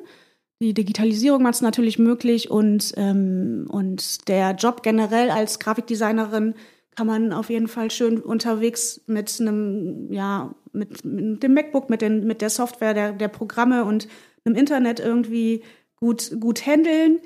Die 0.62 0.74
Digitalisierung 0.74 1.42
macht 1.42 1.56
es 1.56 1.62
natürlich 1.62 1.98
möglich 1.98 2.52
und, 2.52 2.94
ähm, 2.98 3.66
und 3.70 4.28
der 4.28 4.56
Job 4.56 4.84
generell 4.84 5.30
als 5.30 5.58
Grafikdesignerin 5.58 6.56
kann 6.98 7.08
man 7.08 7.32
auf 7.32 7.50
jeden 7.50 7.68
Fall 7.70 7.92
schön 7.92 8.20
unterwegs 8.20 9.02
mit 9.06 9.40
einem, 9.40 10.12
ja, 10.12 10.54
mit, 10.74 11.06
mit 11.06 11.44
dem 11.44 11.54
MacBook, 11.54 11.90
mit, 11.90 12.02
den, 12.02 12.26
mit 12.26 12.42
der 12.42 12.50
Software 12.50 12.94
der, 12.94 13.14
der 13.14 13.28
Programme 13.30 13.86
und 13.86 14.10
einem 14.48 14.56
Internet 14.56 15.00
irgendwie 15.00 15.62
gut, 16.00 16.32
gut 16.40 16.66
handeln. 16.66 17.20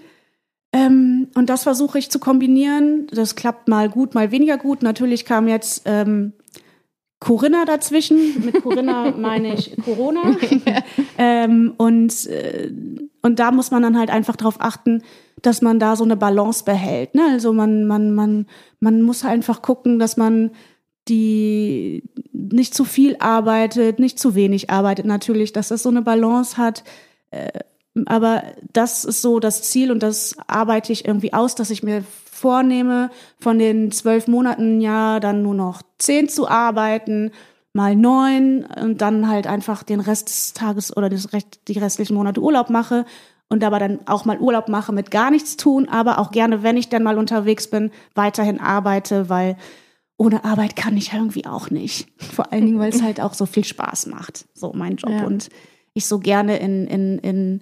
Ähm, 0.73 1.27
und 1.35 1.49
das 1.49 1.63
versuche 1.63 1.99
ich 1.99 2.09
zu 2.09 2.19
kombinieren. 2.19 3.07
Das 3.11 3.35
klappt 3.35 3.67
mal 3.67 3.89
gut, 3.89 4.15
mal 4.15 4.31
weniger 4.31 4.57
gut. 4.57 4.83
Natürlich 4.83 5.25
kam 5.25 5.47
jetzt 5.47 5.83
ähm, 5.85 6.33
Corinna 7.19 7.65
dazwischen. 7.65 8.45
Mit 8.45 8.61
Corinna 8.63 9.11
meine 9.17 9.53
ich 9.53 9.75
Corona. 9.83 10.35
ähm, 11.17 11.73
und, 11.77 12.27
äh, 12.27 12.71
und 13.21 13.39
da 13.39 13.51
muss 13.51 13.71
man 13.71 13.83
dann 13.83 13.97
halt 13.97 14.09
einfach 14.09 14.35
darauf 14.35 14.59
achten, 14.59 15.03
dass 15.41 15.61
man 15.61 15.79
da 15.79 15.95
so 15.95 16.03
eine 16.03 16.17
Balance 16.17 16.63
behält. 16.63 17.15
Ne? 17.15 17.23
Also 17.31 17.51
man, 17.53 17.85
man, 17.85 18.13
man, 18.13 18.45
man 18.79 19.01
muss 19.01 19.25
einfach 19.25 19.61
gucken, 19.61 19.99
dass 19.99 20.17
man 20.17 20.51
die 21.07 22.03
nicht 22.31 22.73
zu 22.73 22.85
viel 22.85 23.17
arbeitet, 23.19 23.99
nicht 23.99 24.19
zu 24.19 24.35
wenig 24.35 24.69
arbeitet 24.69 25.05
natürlich, 25.05 25.51
dass 25.51 25.69
das 25.69 25.83
so 25.83 25.89
eine 25.89 26.01
Balance 26.01 26.57
hat. 26.57 26.83
Aber 28.05 28.43
das 28.71 29.03
ist 29.03 29.21
so 29.21 29.39
das 29.39 29.63
Ziel 29.63 29.91
und 29.91 30.01
das 30.01 30.35
arbeite 30.47 30.93
ich 30.93 31.05
irgendwie 31.05 31.33
aus, 31.33 31.55
dass 31.55 31.69
ich 31.69 31.83
mir 31.83 32.03
vornehme, 32.41 33.11
von 33.39 33.59
den 33.59 33.91
zwölf 33.91 34.27
Monaten 34.27 34.81
ja 34.81 35.19
dann 35.19 35.43
nur 35.43 35.53
noch 35.53 35.81
zehn 35.99 36.29
zu 36.29 36.47
arbeiten, 36.47 37.31
mal 37.73 37.95
neun 37.95 38.65
und 38.65 39.01
dann 39.01 39.27
halt 39.27 39.47
einfach 39.47 39.83
den 39.83 39.99
Rest 39.99 40.29
des 40.29 40.53
Tages 40.53 40.95
oder 40.95 41.09
die 41.09 41.79
restlichen 41.79 42.15
Monate 42.15 42.41
Urlaub 42.41 42.69
mache 42.69 43.05
und 43.49 43.61
dabei 43.61 43.79
dann 43.79 43.99
auch 44.07 44.25
mal 44.25 44.39
Urlaub 44.39 44.69
mache 44.69 44.93
mit 44.93 45.11
gar 45.11 45.29
nichts 45.29 45.57
tun, 45.57 45.87
aber 45.89 46.19
auch 46.19 46.31
gerne, 46.31 46.63
wenn 46.63 46.77
ich 46.77 46.89
dann 46.89 47.03
mal 47.03 47.17
unterwegs 47.17 47.69
bin, 47.69 47.91
weiterhin 48.15 48.59
arbeite, 48.59 49.29
weil 49.29 49.57
ohne 50.17 50.45
Arbeit 50.45 50.75
kann 50.75 50.97
ich 50.97 51.13
irgendwie 51.13 51.45
auch 51.45 51.69
nicht. 51.69 52.07
Vor 52.17 52.51
allen 52.51 52.65
Dingen, 52.65 52.79
weil 52.79 52.91
es 52.91 53.01
halt 53.03 53.19
auch 53.19 53.33
so 53.33 53.45
viel 53.45 53.65
Spaß 53.65 54.07
macht, 54.07 54.45
so 54.53 54.71
mein 54.73 54.95
Job. 54.95 55.11
Ja. 55.11 55.25
Und 55.25 55.49
ich 55.93 56.05
so 56.05 56.19
gerne 56.19 56.57
in, 56.57 56.87
in, 56.87 57.19
in 57.19 57.61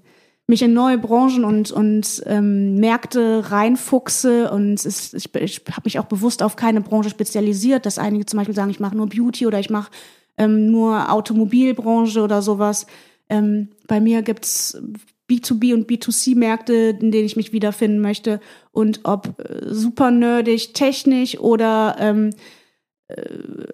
mich 0.50 0.64
in 0.64 0.74
neue 0.74 0.98
Branchen 0.98 1.46
und, 1.46 1.72
und 1.72 2.24
ähm, 2.26 2.76
Märkte 2.76 3.52
reinfuchse. 3.52 4.52
Und 4.52 4.74
es 4.74 4.86
ist, 4.86 5.14
ich, 5.14 5.36
ich 5.36 5.62
habe 5.72 5.84
mich 5.86 6.00
auch 6.00 6.06
bewusst 6.06 6.42
auf 6.42 6.56
keine 6.56 6.82
Branche 6.82 7.12
spezialisiert, 7.12 7.86
dass 7.86 8.00
einige 8.00 8.26
zum 8.26 8.38
Beispiel 8.38 8.56
sagen, 8.56 8.72
ich 8.72 8.80
mache 8.80 8.98
nur 8.98 9.08
Beauty 9.08 9.46
oder 9.46 9.60
ich 9.60 9.70
mache 9.70 9.92
ähm, 10.38 10.72
nur 10.72 11.12
Automobilbranche 11.12 12.22
oder 12.22 12.42
sowas. 12.42 12.88
Ähm, 13.30 13.70
bei 13.88 14.02
mir 14.02 14.24
gibt's 14.24 14.82
B2B 15.30 15.76
und 15.76 15.88
B2C-Märkte, 15.88 16.98
in 17.00 17.12
denen 17.12 17.26
ich 17.26 17.36
mich 17.36 17.54
wiederfinden 17.54 18.02
möchte. 18.02 18.40
Und 18.72 19.02
ob 19.04 19.40
äh, 19.40 19.72
super 19.72 20.10
nerdig, 20.10 20.74
technisch 20.74 21.38
oder 21.38 21.96
ähm, 22.00 22.32
äh, 22.32 22.36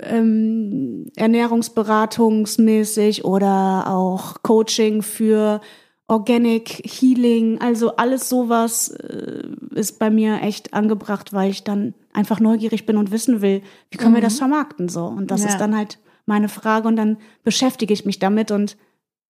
ähm, 0.01 1.07
ernährungsberatungsmäßig 1.15 3.25
oder 3.25 3.85
auch 3.87 4.41
Coaching 4.43 5.01
für 5.01 5.61
Organic 6.07 6.83
Healing, 6.85 7.59
also 7.61 7.95
alles 7.95 8.29
sowas 8.29 8.89
äh, 8.89 9.43
ist 9.73 9.97
bei 9.97 10.11
mir 10.11 10.41
echt 10.41 10.73
angebracht, 10.73 11.33
weil 11.33 11.49
ich 11.49 11.63
dann 11.63 11.95
einfach 12.13 12.39
neugierig 12.39 12.85
bin 12.85 12.97
und 12.97 13.11
wissen 13.11 13.41
will, 13.41 13.63
wie 13.89 13.97
können 13.97 14.13
wir 14.13 14.21
das 14.21 14.37
vermarkten 14.37 14.87
so. 14.87 15.05
Und 15.05 15.31
das 15.31 15.41
Ja. 15.41 15.49
ist 15.49 15.57
dann 15.57 15.75
halt 15.75 15.99
meine 16.27 16.47
Frage 16.47 16.87
und 16.87 16.95
dann 16.95 17.17
beschäftige 17.43 17.93
ich 17.93 18.05
mich 18.05 18.19
damit 18.19 18.51
und 18.51 18.77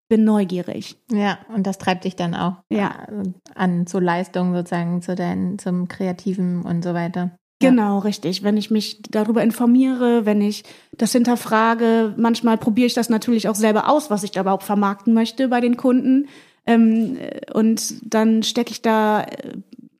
bin 0.08 0.24
neugierig. 0.24 0.96
Ja, 1.10 1.38
und 1.52 1.66
das 1.66 1.78
treibt 1.78 2.04
dich 2.04 2.14
dann 2.14 2.34
auch 2.34 2.56
Ja. 2.70 3.06
äh, 3.08 3.32
an 3.54 3.86
zu 3.86 3.98
Leistungen 3.98 4.54
sozusagen, 4.54 5.02
zu 5.02 5.14
deinen, 5.14 5.58
zum 5.58 5.88
Kreativen 5.88 6.62
und 6.62 6.84
so 6.84 6.94
weiter. 6.94 7.36
Genau, 7.58 8.00
richtig. 8.00 8.42
Wenn 8.42 8.56
ich 8.56 8.70
mich 8.70 9.00
darüber 9.02 9.42
informiere, 9.42 10.26
wenn 10.26 10.42
ich 10.42 10.64
das 10.96 11.12
hinterfrage, 11.12 12.14
manchmal 12.18 12.58
probiere 12.58 12.86
ich 12.86 12.94
das 12.94 13.08
natürlich 13.08 13.48
auch 13.48 13.54
selber 13.54 13.88
aus, 13.88 14.10
was 14.10 14.24
ich 14.24 14.30
da 14.30 14.42
überhaupt 14.42 14.64
vermarkten 14.64 15.14
möchte 15.14 15.48
bei 15.48 15.60
den 15.60 15.76
Kunden. 15.76 16.28
Ähm, 16.66 17.16
äh, 17.18 17.40
und 17.52 18.14
dann 18.14 18.42
stecke 18.42 18.72
ich 18.72 18.82
da 18.82 19.22
äh, 19.22 19.54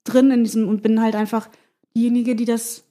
drin 0.05 0.31
in 0.31 0.45
diesem 0.45 0.69
und 0.69 0.83
bin 0.83 1.01
halt 1.01 1.14
einfach 1.14 1.49
diejenige, 1.97 2.37
die 2.37 2.45
das, 2.45 2.85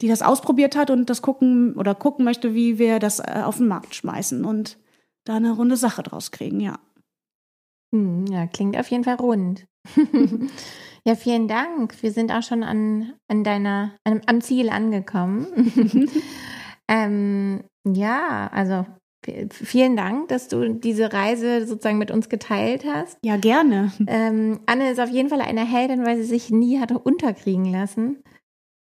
die 0.00 0.08
das 0.08 0.22
ausprobiert 0.22 0.74
hat 0.74 0.90
und 0.90 1.10
das 1.10 1.20
gucken 1.20 1.74
oder 1.74 1.94
gucken 1.94 2.24
möchte, 2.24 2.54
wie 2.54 2.78
wir 2.78 2.98
das 2.98 3.20
äh, 3.20 3.42
auf 3.44 3.58
den 3.58 3.68
Markt 3.68 3.94
schmeißen 3.94 4.44
und 4.44 4.78
da 5.24 5.36
eine 5.36 5.52
runde 5.52 5.76
Sache 5.76 6.02
draus 6.02 6.30
kriegen, 6.30 6.60
ja. 6.60 6.78
Hm, 7.94 8.26
ja, 8.26 8.46
klingt 8.46 8.76
auf 8.78 8.90
jeden 8.90 9.04
Fall 9.04 9.16
rund. 9.16 9.66
ja, 11.06 11.16
vielen 11.16 11.48
Dank. 11.48 12.02
Wir 12.02 12.12
sind 12.12 12.30
auch 12.30 12.42
schon 12.42 12.62
an, 12.62 13.14
an 13.28 13.42
deiner, 13.44 13.96
an, 14.04 14.20
am 14.26 14.40
Ziel 14.40 14.68
angekommen. 14.68 15.46
ähm, 16.88 17.64
ja, 17.84 18.48
also 18.52 18.86
vielen 19.50 19.96
Dank, 19.96 20.28
dass 20.28 20.48
du 20.48 20.74
diese 20.74 21.12
Reise 21.12 21.66
sozusagen 21.66 21.98
mit 21.98 22.10
uns 22.10 22.28
geteilt 22.28 22.84
hast. 22.84 23.18
Ja, 23.24 23.36
gerne. 23.36 23.92
Ähm, 24.06 24.60
Anne 24.66 24.90
ist 24.90 25.00
auf 25.00 25.10
jeden 25.10 25.28
Fall 25.28 25.40
eine 25.40 25.64
Heldin, 25.64 26.04
weil 26.04 26.16
sie 26.16 26.24
sich 26.24 26.50
nie 26.50 26.78
hatte 26.80 26.98
unterkriegen 26.98 27.64
lassen 27.64 28.22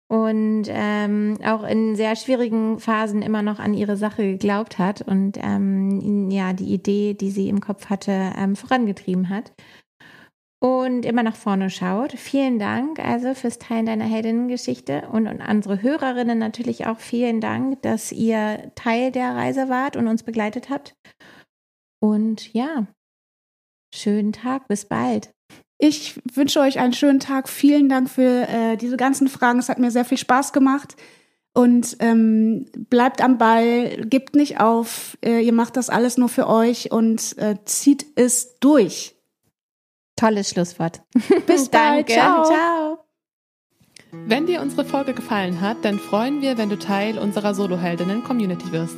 und 0.09 0.63
ähm, 0.67 1.37
auch 1.45 1.63
in 1.63 1.95
sehr 1.95 2.15
schwierigen 2.15 2.79
Phasen 2.79 3.21
immer 3.21 3.43
noch 3.43 3.59
an 3.59 3.73
ihre 3.73 3.95
Sache 3.95 4.23
geglaubt 4.23 4.77
hat 4.77 5.01
und 5.01 5.37
ähm, 5.41 6.31
ja 6.31 6.51
die 6.53 6.73
Idee, 6.73 7.13
die 7.13 7.31
sie 7.31 7.47
im 7.47 7.61
Kopf 7.61 7.89
hatte, 7.89 8.33
ähm, 8.37 8.55
vorangetrieben 8.55 9.29
hat 9.29 9.53
und 10.59 11.05
immer 11.05 11.23
nach 11.23 11.35
vorne 11.35 11.69
schaut. 11.69 12.11
Vielen 12.13 12.59
Dank 12.59 12.99
also 12.99 13.33
fürs 13.33 13.59
Teilen 13.59 13.85
deiner 13.85 14.05
Heldinnengeschichte 14.05 15.07
und, 15.11 15.27
und 15.27 15.41
unsere 15.41 15.81
Hörerinnen 15.81 16.37
natürlich 16.37 16.85
auch 16.85 16.99
vielen 16.99 17.39
Dank, 17.39 17.81
dass 17.81 18.11
ihr 18.11 18.71
Teil 18.75 19.11
der 19.11 19.35
Reise 19.35 19.69
wart 19.69 19.95
und 19.95 20.07
uns 20.07 20.23
begleitet 20.23 20.69
habt. 20.69 20.95
Und 22.01 22.53
ja, 22.53 22.87
schönen 23.93 24.33
Tag, 24.33 24.67
bis 24.67 24.85
bald. 24.85 25.31
Ich 25.81 26.19
wünsche 26.33 26.59
euch 26.59 26.79
einen 26.79 26.93
schönen 26.93 27.21
Tag. 27.21 27.47
Vielen 27.47 27.87
Dank 27.87 28.09
für 28.09 28.47
äh, 28.49 28.75
diese 28.75 28.97
ganzen 28.97 29.29
Fragen. 29.29 29.59
Es 29.59 29.69
hat 29.69 29.79
mir 29.79 29.91
sehr 29.91 30.05
viel 30.05 30.17
Spaß 30.17 30.51
gemacht. 30.51 30.97
Und 31.53 31.97
ähm, 31.99 32.65
bleibt 32.89 33.21
am 33.21 33.37
Ball, 33.37 34.05
gebt 34.05 34.35
nicht 34.35 34.59
auf. 34.59 35.17
Äh, 35.23 35.39
ihr 35.39 35.53
macht 35.53 35.77
das 35.77 35.89
alles 35.89 36.17
nur 36.17 36.29
für 36.29 36.47
euch 36.47 36.91
und 36.91 37.37
äh, 37.37 37.55
zieht 37.65 38.05
es 38.15 38.59
durch. 38.59 39.18
Tolles 40.19 40.49
Schlusswort. 40.49 41.01
Bis 41.47 41.69
bald. 41.69 42.09
Danke. 42.09 42.13
Ciao. 42.13 42.43
Ciao. 42.43 42.97
Wenn 44.11 44.47
dir 44.47 44.61
unsere 44.61 44.83
Folge 44.83 45.13
gefallen 45.13 45.61
hat, 45.61 45.77
dann 45.83 45.97
freuen 45.97 46.41
wir, 46.41 46.57
wenn 46.57 46.69
du 46.69 46.77
Teil 46.77 47.17
unserer 47.17 47.53
Soloheldinnen-Community 47.53 48.71
wirst. 48.71 48.97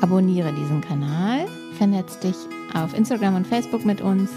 Abonniere 0.00 0.52
diesen 0.52 0.80
Kanal, 0.80 1.46
vernetz 1.76 2.18
dich 2.20 2.36
auf 2.74 2.96
Instagram 2.96 3.34
und 3.36 3.46
Facebook 3.46 3.84
mit 3.84 4.00
uns. 4.00 4.30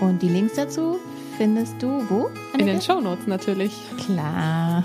Und 0.00 0.20
die 0.20 0.28
Links 0.28 0.54
dazu 0.54 0.98
findest 1.38 1.80
du 1.80 2.04
wo? 2.10 2.28
In 2.52 2.58
den 2.58 2.68
Annette? 2.70 2.84
Shownotes 2.84 3.26
natürlich. 3.26 3.72
Klar. 4.04 4.84